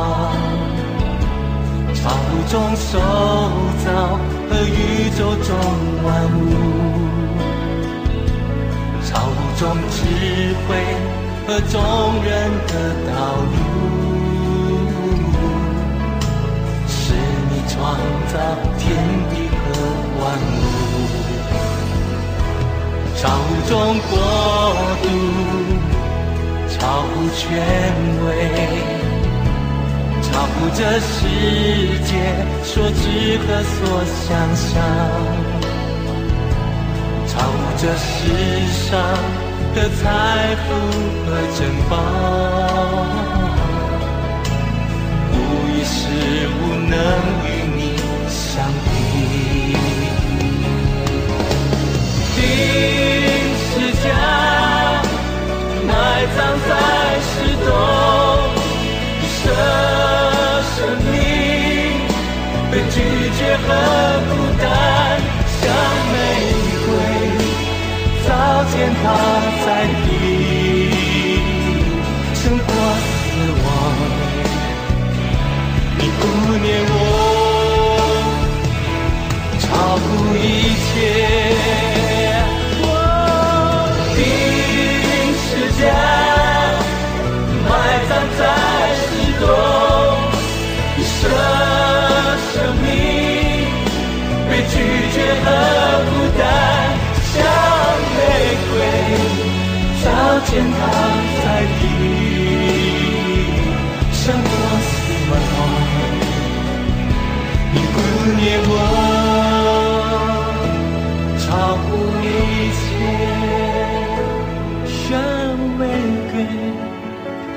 [2.53, 2.99] 超乎众受
[3.83, 3.89] 造
[4.51, 5.49] 和宇宙中
[6.05, 6.39] 万物，
[9.07, 9.97] 超乎众智
[10.69, 10.71] 慧
[11.47, 11.81] 和众
[12.23, 12.31] 人
[12.69, 12.71] 的
[13.09, 13.55] 道路。
[16.87, 16.95] 是
[17.49, 17.75] 你创
[18.29, 18.35] 造
[18.77, 18.85] 天
[19.31, 19.65] 地和
[20.21, 20.23] 万
[20.53, 20.61] 物，
[23.17, 23.73] 超乎众
[24.11, 24.13] 国
[25.03, 25.05] 度。
[26.69, 27.41] 超乎权
[28.27, 28.29] 威，
[30.33, 31.19] 超乎这世
[32.07, 32.11] 界
[32.65, 33.03] 所知
[33.39, 34.27] 和所想
[34.57, 34.71] 象，
[37.29, 38.11] 超乎这世
[38.73, 38.89] 上
[39.75, 40.03] 的财
[40.57, 40.67] 富
[41.27, 41.29] 和
[41.59, 41.93] 珍宝，
[45.33, 45.35] 无
[45.71, 45.95] 一事
[46.49, 46.51] 物
[46.89, 46.95] 能
[47.45, 47.79] 与你
[48.29, 48.51] 相
[48.85, 48.91] 比。
[52.35, 52.41] 定
[53.61, 53.71] 是
[54.03, 54.05] 家。
[55.87, 55.91] 埋
[56.35, 56.71] 葬在
[57.21, 57.33] 石
[57.67, 57.69] 洞，
[62.95, 62.99] 拒
[63.39, 63.69] 绝和
[64.29, 64.31] 孤
[64.61, 64.69] 单，
[65.61, 65.63] 像
[66.13, 66.15] 玫
[66.85, 66.89] 瑰
[68.27, 68.29] 早
[68.65, 68.73] 见
[69.03, 69.05] 它
[69.65, 69.67] 在
[70.05, 70.07] 地，
[72.35, 72.69] 胜过
[73.09, 73.25] 死
[73.65, 73.67] 亡。
[75.97, 76.23] 你不
[76.59, 76.93] 念我，
[94.69, 94.75] 拒
[95.13, 95.47] 绝和
[96.09, 96.43] 孤单，
[97.33, 97.35] 像
[98.17, 98.19] 玫
[98.69, 98.73] 瑰
[100.03, 100.07] 早
[100.47, 100.79] 见它
[101.43, 101.45] 在
[101.79, 101.83] 地，
[104.13, 104.51] 胜过
[104.89, 104.91] 死
[105.31, 105.33] 亡。
[107.75, 107.97] 你不
[108.39, 108.73] 念我，
[111.39, 111.45] 超
[111.83, 111.85] 乎
[112.23, 112.25] 一
[112.79, 112.81] 切，
[115.09, 115.11] 像。
[115.79, 115.83] 玫
[116.31, 116.35] 瑰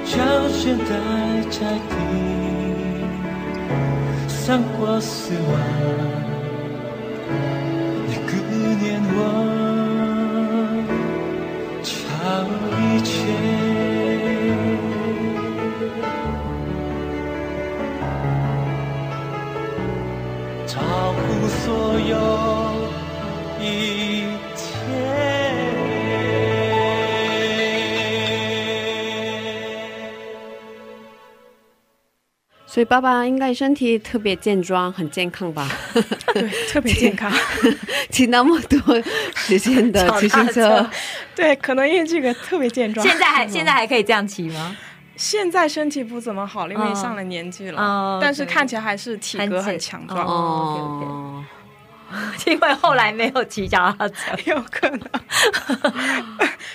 [0.05, 0.13] 悄
[0.49, 0.91] 悄待
[1.51, 1.57] 在
[1.89, 1.93] 地，
[4.27, 4.35] 胜
[4.79, 6.24] 过死亡。
[9.17, 9.21] 我
[11.83, 11.89] 唱
[12.81, 13.09] 一切。
[20.67, 20.79] 照
[21.15, 22.64] 顾所有。
[32.75, 35.65] 所以爸爸应该身体特别健壮，很健康吧？
[36.33, 37.31] 对，特别健康，
[38.11, 39.01] 骑那么多
[39.33, 40.85] 时间的 自行车。
[41.33, 43.07] 对，可能因为这个特别健壮。
[43.07, 44.75] 现在还 现在还可以这样骑吗？
[45.15, 48.19] 现在身体不怎么好，因为上了年纪了。
[48.21, 50.27] 但是看起来还是体格很强壮。
[50.27, 51.41] 哦，
[52.45, 54.99] 因为后来没有骑脚踏车，有可能。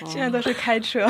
[0.07, 1.07] 现在都是开车。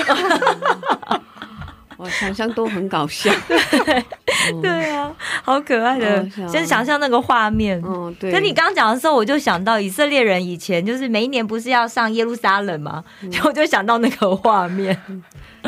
[2.01, 4.03] 我想象都很搞笑，对
[4.63, 7.79] 对啊，好可爱的，先想象那个画面。
[7.85, 8.33] 嗯，对。
[8.33, 13.05] 跟你刚刚讲的时候，我就想到以色列人以前就是每一年不是要上耶路撒冷吗？
[13.45, 14.99] 我就想到那个画面，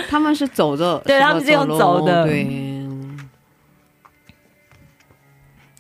[0.09, 2.47] 他们是走着， 对他们是用走的，对。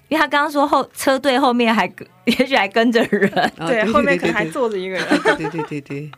[0.09, 1.91] 因为他刚刚说后车队后面还
[2.27, 3.31] 也许还跟着人，
[3.67, 5.05] 对，后面可能还坐着一个人，
[5.39, 6.11] 对对对对。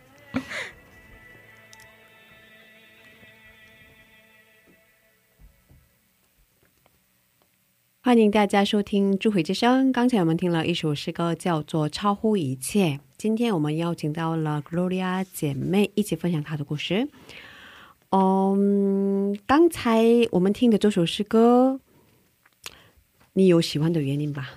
[8.05, 9.88] 欢迎大家收听《智慧之声》。
[9.92, 12.88] 刚才我们听了一首诗歌，叫做《超乎一切》。
[13.16, 17.09] 今天我们邀请到了 Gloria 姐妹一起分享她的故事。
[18.11, 21.80] 嗯，刚才我们听的这首诗歌。
[23.32, 24.50] 你有喜欢的原因吧？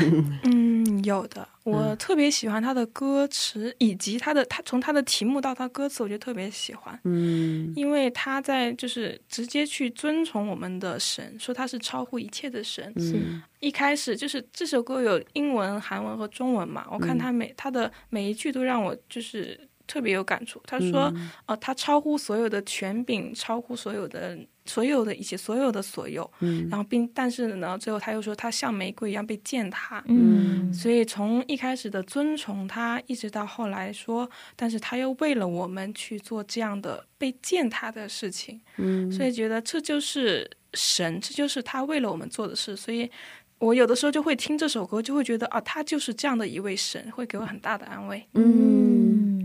[0.50, 1.46] 嗯，有的。
[1.64, 6.98] 我特别喜欢他的歌词，以及他的他从他的题目到他歌词，我就特别喜欢。
[7.04, 12.92] 嗯，因为他在就是直接去遵从我们的神，说他是超乎一切的神。
[13.00, 13.18] 是
[13.60, 16.86] 一开始就是这首歌有英文、韩文和中文嘛？
[16.90, 20.60] 我看他每他的每一句都让我就是特别有感触。
[20.66, 21.12] 他说
[21.46, 34.26] ：“呃，他超乎所有的权柄，超乎所有的。”所有的一切，所有的所有，嗯，然后并但是呢，最后他又说他像玫瑰一样被践踏，嗯，所以从一开始的尊崇他，一直到后来说，
[34.56, 43.10] 但是他又为了我们去做这样的被践踏的事情，嗯，所以觉得这就是神，这就是他为了我们做的事，所以
[43.58, 49.03] 我有的时候就会听这首歌，就会觉得啊，他就是这样的一位神，会给我很大的安慰，嗯，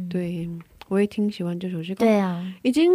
[0.10, 0.50] 对。
[0.88, 2.90] 我也挺喜欢这首诗歌，对啊，已经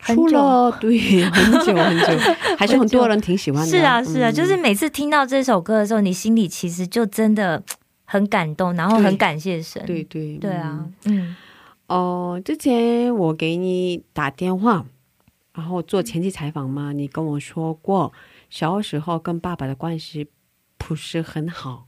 [0.00, 2.06] 出了对很久很久，
[2.58, 3.68] 还是很多人挺喜欢的。
[3.68, 7.62] 是啊，是啊，就是每次听到这首歌的时候，你心里其实就真的
[8.04, 9.80] 很感动，然后很感谢神。
[9.86, 11.36] 对对对啊，嗯。
[11.86, 14.84] 哦，之前我给你打电话，
[15.54, 18.12] 然后做前期采访嘛，你跟我说过
[18.50, 20.26] 小时候跟爸爸的关系
[20.76, 21.86] 不是很好，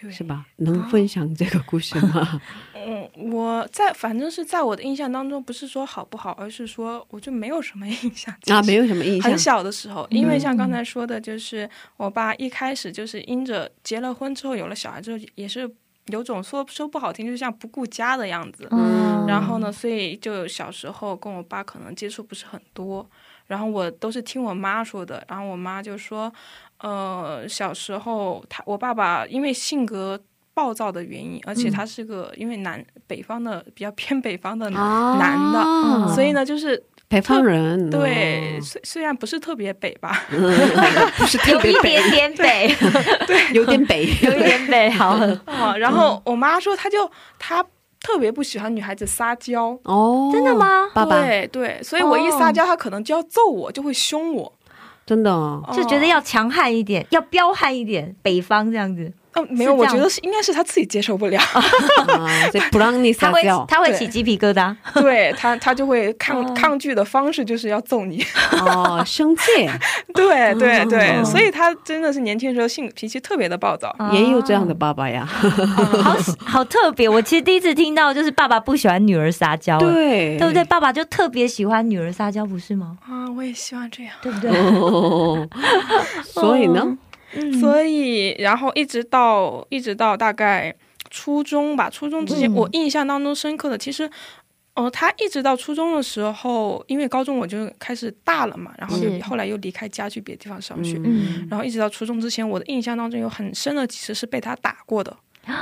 [0.00, 0.46] 对，是吧？
[0.56, 2.40] 能分享这个故事吗？
[2.74, 9.30] 嗯，我在反正是在我的印象当中，不是说好不好，而是说我就没有什么 印象啊，没有什么印象。
[9.30, 15.68] 很小的时候，因为像刚才说的，就是我爸一开始就是因着结了婚之后有了小孩之后，也是
[16.06, 18.68] 有种说说不好听，就像不顾家的样子。
[18.70, 23.08] 嗯，然后呢，所以就小时候跟我爸可能接触不是很多，
[23.48, 25.24] 然后我都是听我妈说的。
[25.28, 26.32] 然后我妈就说，
[26.78, 30.20] 呃，小时候他我爸爸因为性格。
[30.54, 37.88] 暴躁的原因，而且他是个因为南北方的比较偏北方的男的，所以呢，就是北方人。
[37.90, 40.24] 对，虽虽然不是特别北吧，
[41.16, 42.74] 不是特别有一点点北，
[43.24, 44.90] 对，有点北，有一点北。
[44.90, 45.10] 好，
[45.46, 47.64] 啊， 然后我妈说，她就她
[48.00, 49.78] 特别不喜欢女孩子撒娇。
[49.84, 50.88] 哦，真的吗？
[50.94, 54.52] 爸爸，对对，所以我一撒娇，他可能就要揍我，就会凶我。
[55.04, 59.12] 真的，就觉得要强悍一点，要彪悍一点，北方这样子。
[59.44, 61.40] 嗯，没有，我觉得是应该是他自己接受不了，
[62.70, 68.24] 不让你撒 娇，他会起鸡皮疙瘩，对他，他就会抗 抗拒的方式就是要揍你，
[68.60, 69.42] 哦，生气，
[70.14, 77.08] 对对对，所以他真的是年轻时候性脾气特别的暴躁，也有这样的爸爸呀，好好特别。
[77.08, 80.36] 我其实第一次听到就是爸爸不喜欢女儿撒娇，对。
[80.38, 80.64] 对不对？
[80.64, 82.96] 爸爸就特别喜欢女儿撒娇，不是吗？
[83.06, 84.50] 啊，我也希望这样，对不对？
[86.22, 86.96] 所以呢？
[87.60, 90.74] 所以，然后一直到一直到大概
[91.10, 94.08] 初中吧，初中之前，我印象当中深刻的，其实，
[94.74, 100.98] 哦，他一直到初中的时候，因为高中我就开始大了嘛，然后后来又离开家去别的地方上学，
[101.50, 105.16] 然后一直到初中之前，我的印象当中有很深的其实是被他打过的，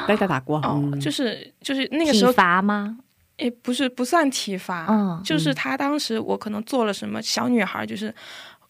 [0.07, 2.99] 被他打过，哦，就是就是那个时候体罚吗？
[3.39, 8.14] 诶，不是不算体罚，嗯，就是他当时我可能做了什么，小女孩就是。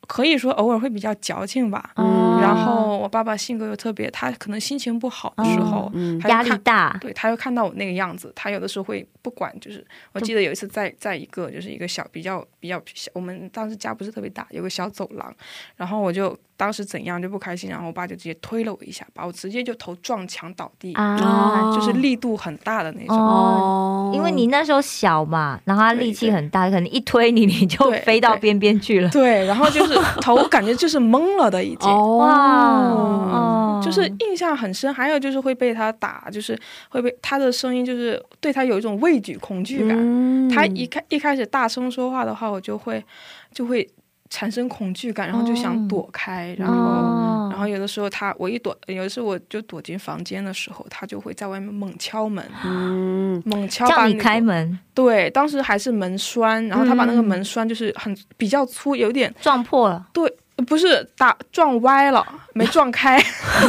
[0.07, 1.92] 可以说偶尔会比较矫情吧，
[2.40, 5.90] 然后我爸爸性格又特别，他可能心情不好的时候，
[6.28, 15.34] 压力大，对他又看到我那个样子，他有的时候会不管，就是我记得有一次在在一个就是一个小比较比较小，我们当时家不是特别大，有个小走廊，
[15.76, 29.96] 然后我就当时怎样就不开心，然后我爸就直接推了我一下，把我直接就头撞墙倒地，啊，就是力度很大的那种，哦，因为你那时候小嘛，然后他力气很大，可能一推你你就飞到边边去了，对，然后就是。
[30.22, 34.92] 头感觉就是懵了的已经哇，就是印象很深。
[34.92, 40.48] 还有就是会被他打，就是会被他的声音，就是对他有一种畏惧、恐惧感。
[40.48, 43.04] 他一开一开始大声说话的话，我就会
[43.52, 43.86] 就会
[44.30, 46.54] 产生恐惧感，然后就想躲开。
[46.58, 54.78] 然后然后有的时候他我一躲，有的时候我就躲进房间的时候，他就会在外面猛敲门，嗯，猛敲叫你开门。
[54.94, 60.06] 对，当时还是门栓，然后他把那个门栓就是很比较粗，有点撞破了。
[60.12, 60.30] 对，
[60.66, 63.22] 不是打撞歪了，没撞开。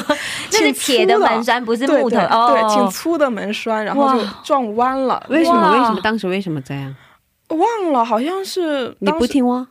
[0.54, 2.18] 那是铁的门栓，不是木头。
[2.18, 5.22] 对，挺粗的门栓，然后就撞弯了。
[5.30, 5.72] 为什么？
[5.74, 6.96] 为什么当时为什么这样？
[7.50, 9.68] 忘了，好像是你不听话。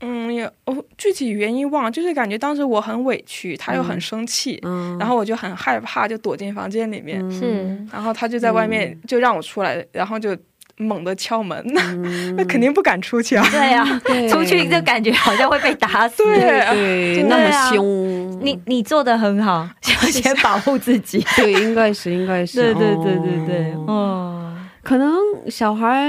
[0.00, 4.60] 嗯，也哦，具体原因忘了，就是感觉当时我很委屈，他又很生气，
[4.98, 7.18] 然后我就很害怕，就躲进房间里面。
[7.30, 10.36] 是，然后他就在外面就让我出来，然后就。
[10.80, 11.82] 猛地敲门，那
[12.38, 13.44] 那肯定不敢出去啊！
[13.50, 13.84] 对呀，
[14.30, 16.22] 出去就感觉好像会被打死。
[16.22, 18.38] 对对，那么凶。
[18.40, 21.18] 你你做的很好， 先保护自己。
[21.34, 22.62] 对，应该是，应该是。
[22.62, 25.12] 对对对对对，哦，可能
[25.50, 26.00] 小孩，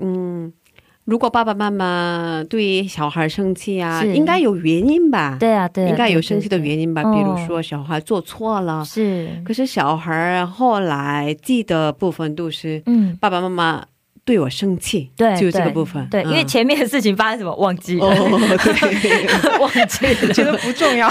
[0.00, 0.29] 嗯，
[1.10, 5.36] 如果爸爸妈妈对小孩生气啊，应该有原因吧？
[5.40, 7.02] 对啊，对，应该有生气的原因吧？
[7.02, 9.28] 比如说小孩做错了，是。
[9.44, 13.84] 可是小孩后来记得部分都是，嗯，爸爸妈妈。
[14.22, 18.78] 对我生气，对，就这个部分，对，因为前面的事情发生什么忘记了对，
[19.58, 21.10] 忘记了，觉得不重要。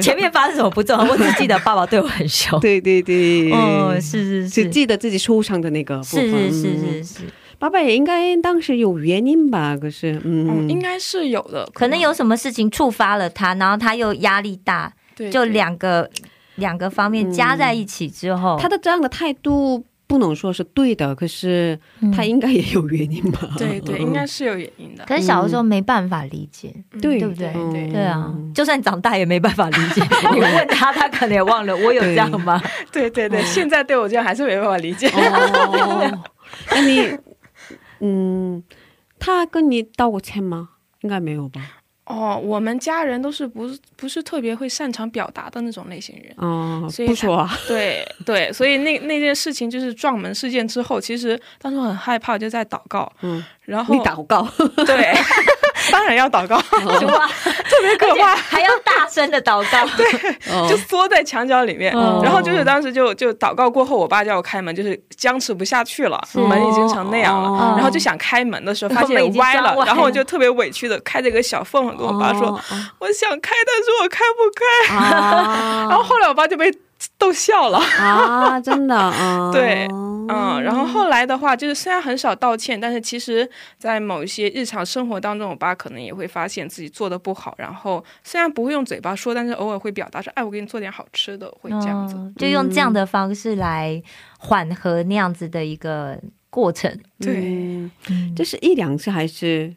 [0.00, 2.56] 前面发生什么不重要，我只记得爸爸对我很凶。
[2.60, 6.30] 对对对，哦，是是是，只记得自己受伤的那个部分。
[6.30, 7.20] 是是是是是，
[7.62, 9.76] 爸爸也应该当时有原因吧？
[9.80, 14.92] 可是，嗯，应该是有的，可能有什么事情触发了他，然后他又压力大，
[15.30, 16.10] 就两个
[16.56, 19.84] 两个方面加在一起之后，他的这样的态度。
[20.04, 21.78] 不能说是对的，可是
[22.14, 23.48] 他应该也有原因吧？
[23.56, 25.02] 对 对， 应该是有原因的。
[25.06, 27.50] 可是小的时候没办法理解，对对不对？
[27.90, 30.02] 对啊，就算长大也没办法理解。
[30.34, 32.60] 你问他，他可能也忘了我有这样吗？
[32.92, 35.08] 对对对，现在对我这样还是没办法理解。
[36.68, 37.08] 那你，
[38.02, 38.62] 嗯，
[39.18, 40.68] 他跟你道过歉吗？
[41.00, 41.78] 应该没有吧？
[42.04, 54.42] 哦，我们家人都是不不是特别会擅长表达的那种类型人，哦，所以不说，对对，所以那那件事情就是撞门事件之后，其实当时很害怕，就在祷告，嗯，然后你祷告，
[54.84, 55.14] 对，
[55.90, 56.62] 当然要祷告，哇，
[57.68, 58.36] 特别可怕。
[58.36, 62.20] 还要大声的祷告， 对就缩在墙角里面，哦。
[62.22, 66.38] 然后就是当时就就祷告过后，我爸叫我开门，就是僵持不下去了，是。
[66.38, 67.74] 门已经成那样了，哦。
[67.76, 72.60] 然后就想开门的时候发现歪了，然后我就特别委屈的开着一个小缝，跟我爸说、哦
[72.98, 75.86] 我想开，但是我开不开，啊。
[75.90, 76.72] 然后后来我爸就被
[77.22, 77.78] 逗笑了。
[77.78, 79.86] 啊，真的啊， 对
[80.28, 83.48] 嗯，然后后来的话，就是虽然很少道歉，但是其实，
[83.78, 92.14] 在某一些日常生活当中，我爸可能也会发现自己做的不好，然后虽然不会用嘴巴说，但是偶尔会表达说：“哎，我给你做点好吃的。”会这样子。
[92.16, 94.02] 嗯就用这样的方式来
[94.38, 96.18] 缓和那样子的一个
[96.50, 96.90] 过程。
[97.20, 99.74] 对嗯嗯这是一两次还是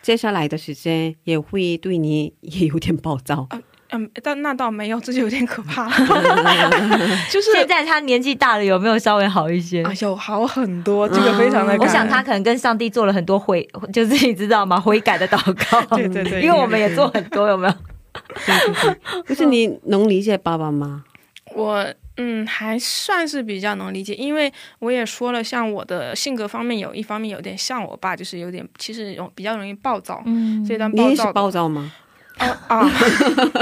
[0.00, 3.46] 接下来的时间也会对你也有点暴躁？
[3.90, 5.88] 嗯，但那倒没有，这就有点可怕。
[7.30, 9.82] 就是现在他年纪大了，有没有稍微好一些？
[9.82, 11.74] 啊，有好很多，这个非常的。
[11.78, 14.78] 我想他可能跟上帝做了很多悔， 就是你知道吗？
[14.80, 15.38] 悔改的祷
[15.70, 15.96] 告。
[15.96, 17.74] 对对对因为我们也做很多，有没有？
[19.24, 21.04] 可是你能理解爸爸吗？
[21.54, 21.86] 我
[22.18, 31.90] 嗯还算是比较能理解，因为我也说了，像我的性格方面有一方面有点像我爸，就是有点其实有比较容易暴躁，嗯所以当你也是暴躁暴躁吗？
[32.40, 32.90] 哦啊，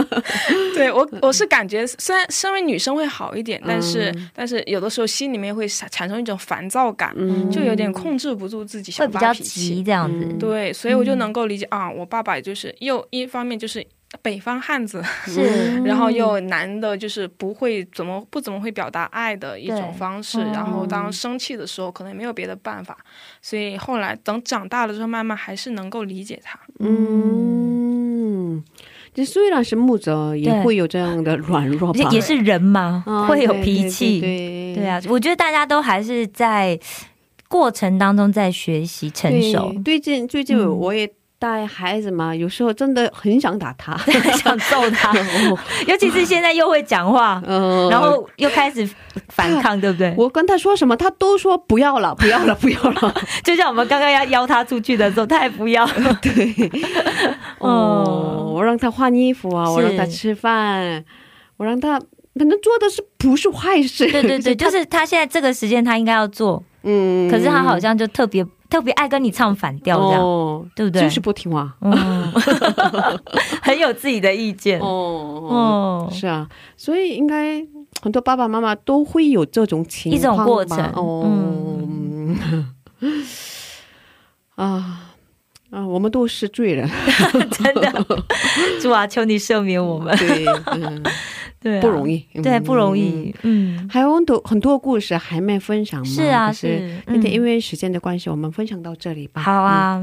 [0.74, 9.82] 对我我是感觉，虽然身为女生会好一点，但是、嗯但是有的时候心里面会产产生一种烦躁感，嗯就有点控制不住自己，想会比较发脾气急。
[9.82, 10.26] 这样子。
[10.28, 13.84] 嗯对，所以我就能够理解、啊，我爸爸就是又一方面就是
[14.22, 22.96] 北方汉子，是 然后又男的，就是不会怎么不怎么会表达爱的一种方式，嗯然后当生气的时候，可能也没有别的办法，
[23.40, 26.58] 所以后来等长大了之后，慢慢还是能够理解他。
[26.78, 28.05] 嗯，
[29.16, 32.10] 这虽然是木泽，也会有这样的软弱吧？
[32.12, 34.20] 也是人嘛，啊会有脾气。
[34.20, 36.78] 对对啊，我觉得大家都还是在
[37.48, 41.10] 过程当中在学习成熟，对最近最近嗯我也
[41.46, 43.96] 带孩子嘛，有时候真的很想打他。
[44.36, 45.12] 想揍他，
[45.86, 48.88] 尤其是现在又会讲话， 嗯然后又开始
[49.28, 50.12] 反抗，对不对？
[50.18, 53.14] 我跟他说什么，他都说不要了，不要了，不要了。
[53.44, 55.86] 就像我们刚刚要邀他出去的时候，他也不要。
[56.20, 56.70] 对，
[57.58, 61.04] 哦，哦我让他换衣服啊，我让他吃饭，
[61.58, 64.10] 我让他可能做的是不是坏事？
[64.10, 68.44] 对对对，就是他现在这个时间他应该要做，嗯，可是他好像就特别
[68.76, 71.00] 特别爱跟你唱反调这样，哦，对不对？
[71.00, 71.74] 就是不听话。
[71.80, 72.30] 嗯，
[73.62, 74.78] 很有自己的意见。
[74.80, 76.46] 哦哦，是啊，
[76.76, 77.64] 所以应该
[78.02, 80.78] 很多爸爸妈妈都会有这种情况一种过程。
[80.94, 82.68] 哦，嗯。
[84.56, 85.14] 啊
[85.70, 86.86] 啊，我们都是罪人，
[87.50, 88.06] 真的，
[88.80, 90.14] 主啊，求你赦免我们。
[90.18, 91.02] 对，嗯，
[91.66, 92.98] 对啊，不容易，对，不容嗯。
[92.98, 93.34] 易。
[93.42, 96.06] 嗯，还有很多很多故事还没分享吗？
[96.06, 97.00] 是啊，是。
[97.08, 99.42] 今天因为为时间的关系，我们分享到这里吧。
[99.42, 100.00] 好啊，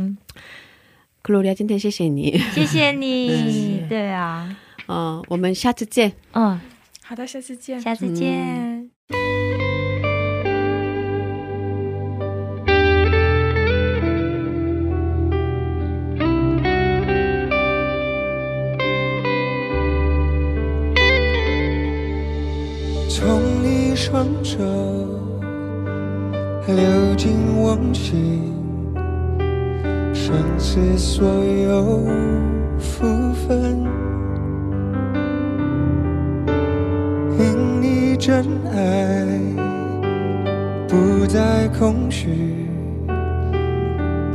[1.21, 2.37] 克罗利亚，今天谢谢你。
[2.53, 3.81] 谢谢你。
[3.87, 4.53] 对啊，
[4.89, 6.11] 嗯，我们下次见。
[6.33, 6.59] 嗯，
[7.01, 7.79] 好的，下次见。
[7.79, 8.89] 下次见。
[9.07, 9.62] 从
[24.05, 24.57] 双手
[26.67, 28.53] 流进我心，
[30.13, 32.01] 生死所有
[32.77, 33.87] 福分，
[37.39, 39.25] 因你真爱
[40.89, 42.67] 不再空虚。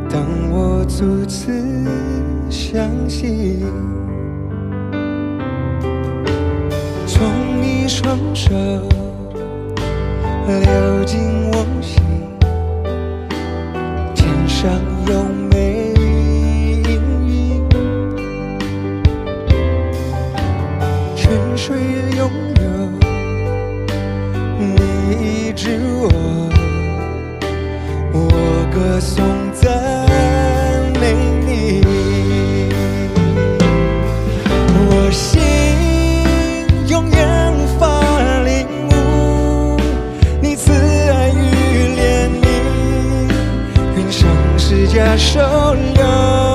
[0.09, 1.53] 当我初次
[2.49, 3.63] 相信。
[7.07, 7.27] 从
[7.61, 8.55] 你双手
[10.49, 11.21] 流进
[11.51, 12.01] 我心，
[14.15, 14.71] 天上
[15.07, 15.93] 有美
[16.89, 16.89] 阴
[17.27, 17.69] 云，
[21.15, 21.77] 泉水
[22.17, 22.31] 拥
[22.63, 22.65] 有
[24.59, 24.65] 你
[25.21, 26.09] 医治我，
[28.15, 28.17] 我
[28.73, 29.23] 歌颂
[45.17, 46.48] 世加收留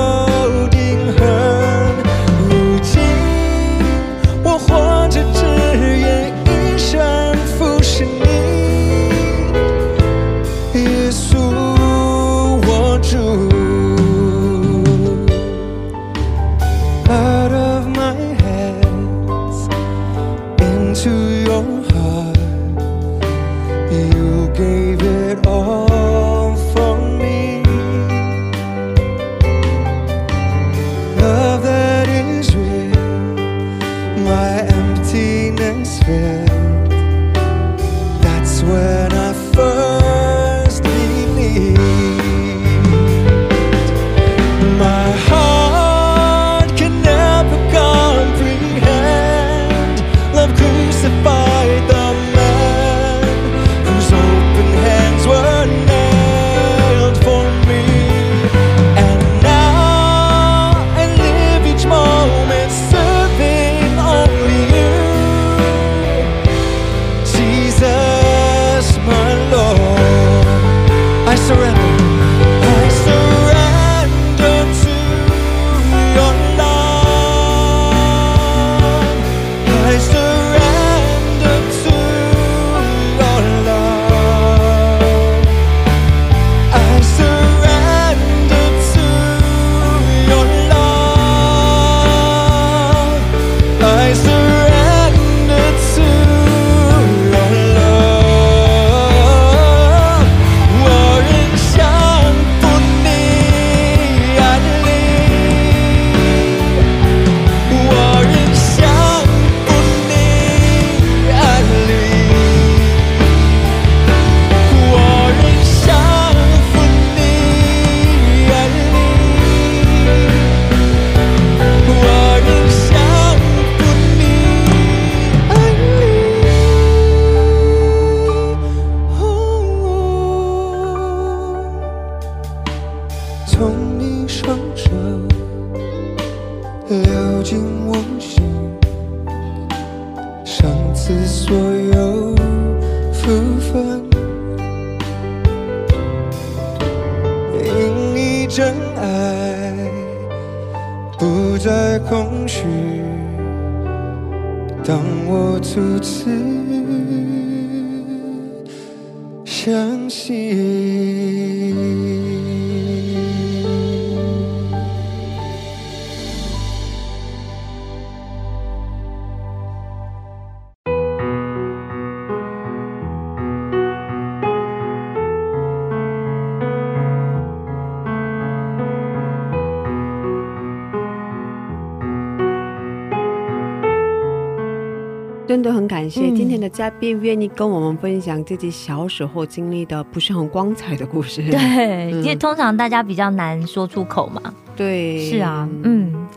[185.53, 191.43] 真的很感谢嗯今天的嘉宾愿意跟我们分享自己小时候经历的不是很光彩的故事。
[191.43, 194.41] 对，嗯因为通常大家比较难说出口嘛。
[194.75, 196.27] 对，是啊，嗯，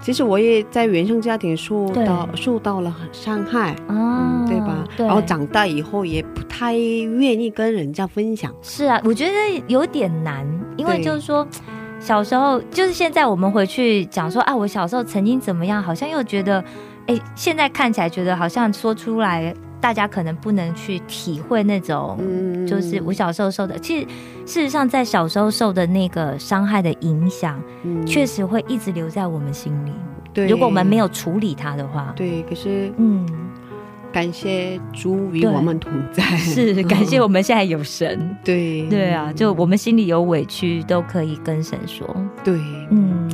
[0.00, 4.84] 其实我也在原生家庭受到受到了伤害，啊嗯，对吧？
[4.96, 8.52] 对，然后长大以后也不太愿意跟人家分享。
[8.60, 10.44] 是啊，我觉得有点难，
[10.76, 11.46] 因为就是说。
[12.00, 16.64] 小时候就是现在，我们回去讲说啊，我小时候曾经怎么样，好像又觉得，
[17.06, 23.78] 哎，现在看起来觉得好像说出来，大家可能不能去体会那种，嗯就是我小时候受的。
[23.78, 24.06] 其实
[24.46, 29.92] 事实上，在小时候受的那个伤害的影响，嗯确实会一直留在我们心里。
[30.32, 33.26] 对，如果我们没有处理它的话，对，可是嗯，
[34.10, 38.34] 感谢主与我们同在，是 感谢我们现在有神。
[38.42, 42.08] 对对啊，就我们心里有委屈，都可以跟神说。
[42.42, 42.54] 对，
[42.90, 43.28] 嗯，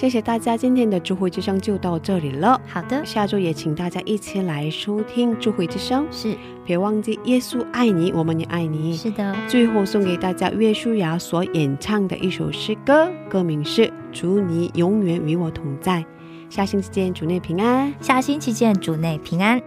[0.00, 2.58] 谢谢大家，今天的智慧之声就到这里了。
[2.66, 6.34] 好的，下周也请大家一起来收听智慧之声，是
[6.64, 8.96] 别忘记耶稣爱你，我们也爱你。
[8.96, 15.98] 是的，最后送给大家岳舒雅所演唱的一首诗歌，歌名是《祝你永远与我同在》。
[16.48, 17.92] 下星期见，主内平安。
[18.00, 19.60] 下星期见，主内平安。